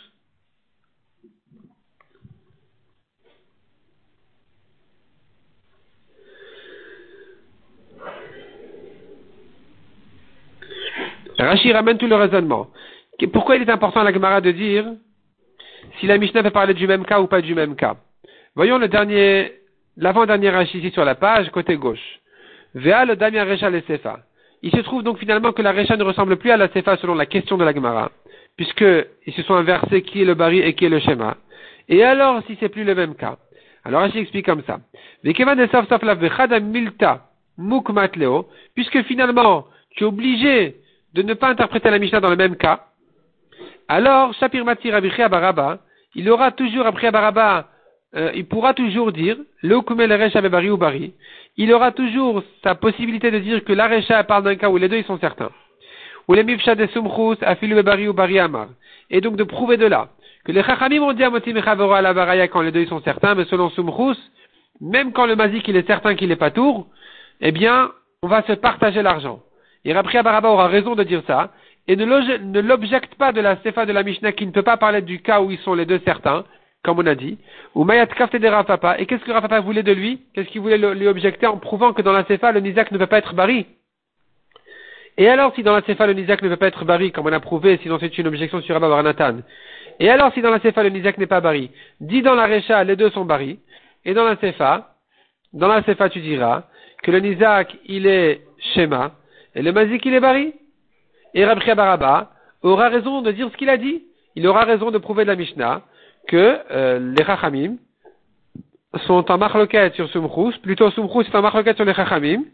Rashi 11.38 11.72
ramène 11.72 11.98
tout 11.98 12.06
le 12.06 12.16
raisonnement. 12.16 12.68
Pourquoi 13.32 13.56
il 13.56 13.62
est 13.62 13.70
important 13.70 14.00
à 14.00 14.04
la 14.04 14.12
Gemara 14.12 14.40
de 14.40 14.50
dire 14.50 14.86
si 15.98 16.06
la 16.06 16.18
Mishnah 16.18 16.42
peut 16.42 16.50
parler 16.50 16.74
du 16.74 16.86
même 16.86 17.04
cas 17.04 17.20
ou 17.20 17.26
pas 17.26 17.40
du 17.40 17.54
même 17.54 17.76
cas? 17.76 17.96
Voyons 18.54 18.78
le 18.78 18.88
dernier, 18.88 19.52
l'avant-dernier 19.96 20.50
Rashi 20.50 20.78
ici 20.78 20.90
sur 20.90 21.04
la 21.04 21.14
page, 21.14 21.50
côté 21.50 21.76
gauche. 21.76 22.20
Vea 22.74 23.04
le 23.04 23.16
Damia 23.16 23.44
Recha 23.44 23.70
le 23.70 23.80
Sefa. 23.82 24.20
Il 24.62 24.70
se 24.70 24.80
trouve 24.80 25.02
donc 25.02 25.18
finalement 25.18 25.52
que 25.52 25.62
la 25.62 25.72
Recha 25.72 25.96
ne 25.96 26.04
ressemble 26.04 26.36
plus 26.36 26.50
à 26.50 26.56
la 26.56 26.68
Sefa 26.68 26.96
selon 26.96 27.14
la 27.14 27.26
question 27.26 27.56
de 27.56 27.64
la 27.64 27.74
Gemara, 27.74 28.10
puisqu'ils 28.56 29.32
se 29.34 29.42
sont 29.42 29.54
inversés 29.54 30.02
qui 30.02 30.22
est 30.22 30.24
le 30.24 30.34
Bari 30.34 30.60
et 30.60 30.74
qui 30.74 30.84
est 30.86 30.88
le 30.88 31.00
Shema. 31.00 31.36
Et 31.88 32.02
alors, 32.02 32.42
si 32.46 32.56
c'est 32.60 32.68
plus 32.68 32.84
le 32.84 32.94
même 32.94 33.14
cas? 33.14 33.36
Alors 33.84 34.00
Rashi 34.00 34.18
explique 34.18 34.46
comme 34.46 34.62
ça. 34.62 34.80
Puisque 38.74 39.02
finalement, 39.02 39.66
tu 39.90 40.04
es 40.04 40.06
obligé 40.06 40.76
de 41.14 41.22
ne 41.22 41.34
pas 41.34 41.48
interpréter 41.48 41.90
la 41.90 41.98
Mishnah 41.98 42.20
dans 42.20 42.30
le 42.30 42.36
même 42.36 42.56
cas, 42.56 42.86
alors 43.88 44.34
Shapir 44.34 44.64
Matir 44.64 45.00
Baraba, 45.30 45.78
il 46.14 46.28
aura 46.30 46.52
toujours 46.52 46.86
après 46.86 47.10
Baraba, 47.10 47.68
euh, 48.16 48.30
il 48.34 48.46
pourra 48.46 48.74
toujours 48.74 49.12
dire 49.12 49.36
le 49.62 50.48
Bari 50.48 50.70
ou 50.70 50.76
Bari. 50.76 51.12
Il 51.56 51.72
aura 51.72 51.92
toujours 51.92 52.42
sa 52.62 52.74
possibilité 52.74 53.30
de 53.30 53.38
dire 53.38 53.64
que 53.64 53.72
la 53.72 53.88
Recha 53.88 54.22
parle 54.24 54.44
d'un 54.44 54.56
cas 54.56 54.68
où 54.68 54.76
les 54.76 54.88
deux 54.88 54.98
ils 54.98 55.04
sont 55.04 55.18
certains. 55.18 55.50
Ou 56.28 56.34
les 56.34 56.44
Mifsha 56.44 56.74
de 56.74 56.86
Sumchus, 56.86 57.42
Afilu 57.42 57.82
Bari 57.82 58.08
ou 58.08 58.12
Bari 58.12 58.38
Amar. 58.38 58.68
Et 59.10 59.20
donc 59.20 59.36
de 59.36 59.44
prouver 59.44 59.76
de 59.76 59.86
là 59.86 60.08
que 60.44 60.52
les 60.52 60.62
Chachamim 60.62 61.02
ont 61.02 61.12
dit 61.12 61.24
à 61.24 61.30
Motim 61.30 61.56
à 61.56 62.02
la 62.02 62.12
Baraya 62.12 62.48
quand 62.48 62.60
les 62.60 62.70
deux 62.70 62.80
ils 62.80 62.88
sont 62.88 63.00
certains, 63.02 63.34
mais 63.34 63.44
selon 63.46 63.70
Sumchus, 63.70 64.18
même 64.80 65.12
quand 65.12 65.26
le 65.26 65.36
Mazik 65.36 65.66
il 65.68 65.76
est 65.76 65.86
certain 65.86 66.14
qu'il 66.14 66.28
n'est 66.28 66.36
pas 66.36 66.50
tour, 66.50 66.86
eh 67.40 67.50
bien, 67.50 67.92
on 68.22 68.28
va 68.28 68.42
se 68.42 68.52
partager 68.52 69.02
l'argent. 69.02 69.40
Et 69.84 69.92
Rabbi 69.92 70.12
Baraba 70.22 70.50
aura 70.50 70.68
raison 70.68 70.94
de 70.94 71.02
dire 71.02 71.22
ça, 71.26 71.50
et 71.86 71.96
ne 71.96 72.60
l'objecte 72.60 73.14
pas 73.16 73.32
de 73.32 73.40
la 73.40 73.56
Sefa 73.62 73.84
de 73.84 73.92
la 73.92 74.02
Mishnah 74.02 74.32
qui 74.32 74.46
ne 74.46 74.52
peut 74.52 74.62
pas 74.62 74.78
parler 74.78 75.02
du 75.02 75.20
cas 75.20 75.40
où 75.40 75.50
ils 75.50 75.58
sont 75.58 75.74
les 75.74 75.84
deux 75.84 76.00
certains, 76.04 76.44
comme 76.82 76.98
on 76.98 77.06
a 77.06 77.14
dit, 77.14 77.38
ou 77.74 77.84
Mayat 77.84 78.06
Kafte 78.06 78.36
de 78.36 78.48
Rafapa. 78.48 78.96
Et 78.98 79.06
qu'est-ce 79.06 79.24
que 79.24 79.32
Rafapa 79.32 79.60
voulait 79.60 79.82
de 79.82 79.92
lui? 79.92 80.22
Qu'est-ce 80.34 80.48
qu'il 80.48 80.60
voulait 80.60 80.78
lui 80.78 81.06
objecter 81.08 81.46
en 81.46 81.58
prouvant 81.58 81.92
que 81.92 82.02
dans 82.02 82.12
la 82.12 82.24
Sefa, 82.24 82.52
le 82.52 82.60
Nizak 82.60 82.90
ne 82.90 82.98
peut 82.98 83.06
pas 83.06 83.18
être 83.18 83.34
Bari? 83.34 83.66
Et 85.16 85.28
alors, 85.28 85.54
si 85.54 85.62
dans 85.62 85.74
la 85.74 85.82
Sefa, 85.82 86.06
le 86.06 86.14
Nizak 86.14 86.42
ne 86.42 86.48
peut 86.48 86.56
pas 86.56 86.68
être 86.68 86.84
Bari, 86.84 87.12
comme 87.12 87.26
on 87.26 87.32
a 87.32 87.40
prouvé, 87.40 87.78
sinon 87.82 87.98
c'est 88.00 88.16
une 88.18 88.26
objection 88.26 88.60
sur 88.62 88.74
Rabba 88.74 88.88
Baranatan. 88.88 89.38
Et 90.00 90.10
alors, 90.10 90.32
si 90.32 90.40
dans 90.42 90.50
la 90.50 90.60
Sefa, 90.60 90.82
le 90.82 90.88
Nizak 90.88 91.18
n'est 91.18 91.26
pas 91.26 91.40
Bari, 91.40 91.70
dit 92.00 92.22
dans 92.22 92.34
la 92.34 92.46
Recha, 92.46 92.82
les 92.84 92.96
deux 92.96 93.10
sont 93.10 93.24
Bari, 93.24 93.60
et 94.04 94.14
dans 94.14 94.24
la 94.24 94.36
Sefa, 94.36 94.94
dans 95.52 95.68
la 95.68 95.82
Sefa, 95.82 96.08
tu 96.08 96.20
diras 96.20 96.64
que 97.02 97.10
le 97.10 97.20
Nizak, 97.20 97.76
il 97.86 98.06
est 98.06 98.42
Shema, 98.74 99.12
et 99.54 99.62
le 99.62 99.72
mazik, 99.72 100.04
il 100.04 100.14
est 100.14 100.20
bari. 100.20 100.52
Et 101.34 101.44
Rabbi 101.44 101.64
Baraba 101.74 102.30
aura 102.62 102.88
raison 102.88 103.22
de 103.22 103.30
dire 103.32 103.48
ce 103.50 103.56
qu'il 103.56 103.68
a 103.68 103.76
dit. 103.76 104.04
Il 104.36 104.46
aura 104.46 104.64
raison 104.64 104.90
de 104.90 104.98
prouver 104.98 105.24
de 105.24 105.30
la 105.30 105.36
Mishnah 105.36 105.82
que 106.26 106.58
euh, 106.70 106.98
les 107.16 107.24
Chachamim 107.24 107.76
sont 109.06 109.30
en 109.30 109.38
marloquette 109.38 109.94
sur 109.94 110.08
Sumchus, 110.10 110.58
plutôt 110.62 110.90
Sumchus 110.90 111.28
est 111.28 111.34
en 111.34 111.42
marloquette 111.42 111.76
sur 111.76 111.84
les 111.84 111.94
Chachamim, 111.94 112.44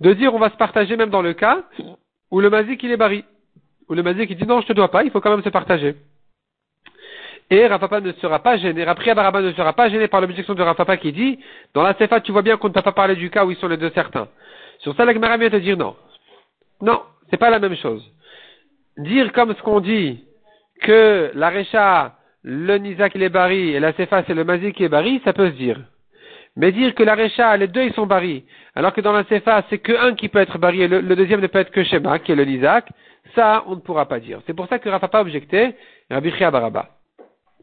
de 0.00 0.12
dire 0.12 0.34
on 0.34 0.38
va 0.38 0.50
se 0.50 0.56
partager 0.56 0.96
même 0.96 1.10
dans 1.10 1.22
le 1.22 1.32
cas 1.32 1.62
où 2.30 2.40
le 2.40 2.50
mazik 2.50 2.82
il 2.82 2.90
est 2.90 2.96
bari. 2.96 3.24
Où 3.88 3.94
le 3.94 4.02
mazik 4.02 4.30
il 4.30 4.36
dit 4.36 4.46
non, 4.46 4.60
je 4.60 4.66
te 4.66 4.72
dois 4.72 4.90
pas, 4.90 5.04
il 5.04 5.10
faut 5.10 5.20
quand 5.20 5.30
même 5.30 5.44
se 5.44 5.48
partager. 5.48 5.96
Et 7.48 7.66
Rafapa 7.66 8.00
ne 8.00 8.12
sera 8.14 8.40
pas 8.40 8.56
gêné, 8.56 8.82
Rapri 8.84 9.14
Baraba 9.14 9.40
ne 9.40 9.52
sera 9.52 9.72
pas 9.72 9.88
gêné 9.88 10.08
par 10.08 10.20
l'objection 10.20 10.54
de 10.54 10.62
Rafapa 10.62 10.96
qui 10.96 11.12
dit, 11.12 11.38
dans 11.74 11.82
la 11.82 11.94
Sefa, 11.94 12.20
tu 12.20 12.32
vois 12.32 12.42
bien 12.42 12.56
qu'on 12.56 12.68
ne 12.68 12.72
t'a 12.72 12.82
pas 12.82 12.92
parlé 12.92 13.14
du 13.14 13.30
cas 13.30 13.44
où 13.44 13.52
ils 13.52 13.56
sont 13.56 13.68
les 13.68 13.76
deux 13.76 13.90
certains. 13.94 14.26
Sur 14.80 14.96
ça, 14.96 15.04
la 15.04 15.14
Gemara 15.14 15.36
vient 15.36 15.50
te 15.50 15.56
dire 15.56 15.76
non. 15.76 15.94
Non, 16.80 17.02
c'est 17.30 17.36
pas 17.36 17.50
la 17.50 17.58
même 17.58 17.76
chose. 17.76 18.04
Dire 18.98 19.32
comme 19.32 19.54
ce 19.54 19.62
qu'on 19.62 19.80
dit 19.80 20.24
que 20.82 21.30
la 21.34 21.50
Recha, 21.50 22.16
le 22.42 22.78
Nizak 22.78 23.14
il 23.14 23.22
est 23.22 23.28
bari 23.28 23.70
et 23.70 23.80
la 23.80 23.92
Sefa 23.92 24.24
c'est 24.26 24.34
le 24.34 24.44
Mazik 24.44 24.76
qui 24.76 24.84
est 24.84 24.88
bari, 24.88 25.20
ça 25.24 25.32
peut 25.32 25.50
se 25.50 25.56
dire. 25.56 25.80
Mais 26.56 26.72
dire 26.72 26.94
que 26.94 27.02
la 27.02 27.14
Recha, 27.14 27.56
les 27.56 27.68
deux 27.68 27.82
ils 27.82 27.92
sont 27.92 28.06
bari, 28.06 28.44
alors 28.74 28.92
que 28.92 29.00
dans 29.00 29.12
la 29.12 29.24
Sefa 29.24 29.64
c'est 29.68 29.78
que 29.78 29.92
un 29.92 30.14
qui 30.14 30.28
peut 30.28 30.38
être 30.38 30.58
bari 30.58 30.82
et 30.82 30.88
le, 30.88 31.02
deuxième 31.16 31.40
ne 31.40 31.46
peut 31.46 31.58
être 31.58 31.70
que 31.70 31.84
Shema, 31.84 32.18
qui 32.18 32.32
est 32.32 32.36
le 32.36 32.44
Nizak, 32.44 32.88
ça 33.34 33.64
on 33.66 33.76
ne 33.76 33.80
pourra 33.80 34.06
pas 34.06 34.20
dire. 34.20 34.40
C'est 34.46 34.54
pour 34.54 34.68
ça 34.68 34.78
que 34.78 34.88
Rafa 34.88 35.08
pas 35.08 35.20
objecté, 35.20 35.74
Rabbi 36.10 36.30
Baraba. 36.38 36.95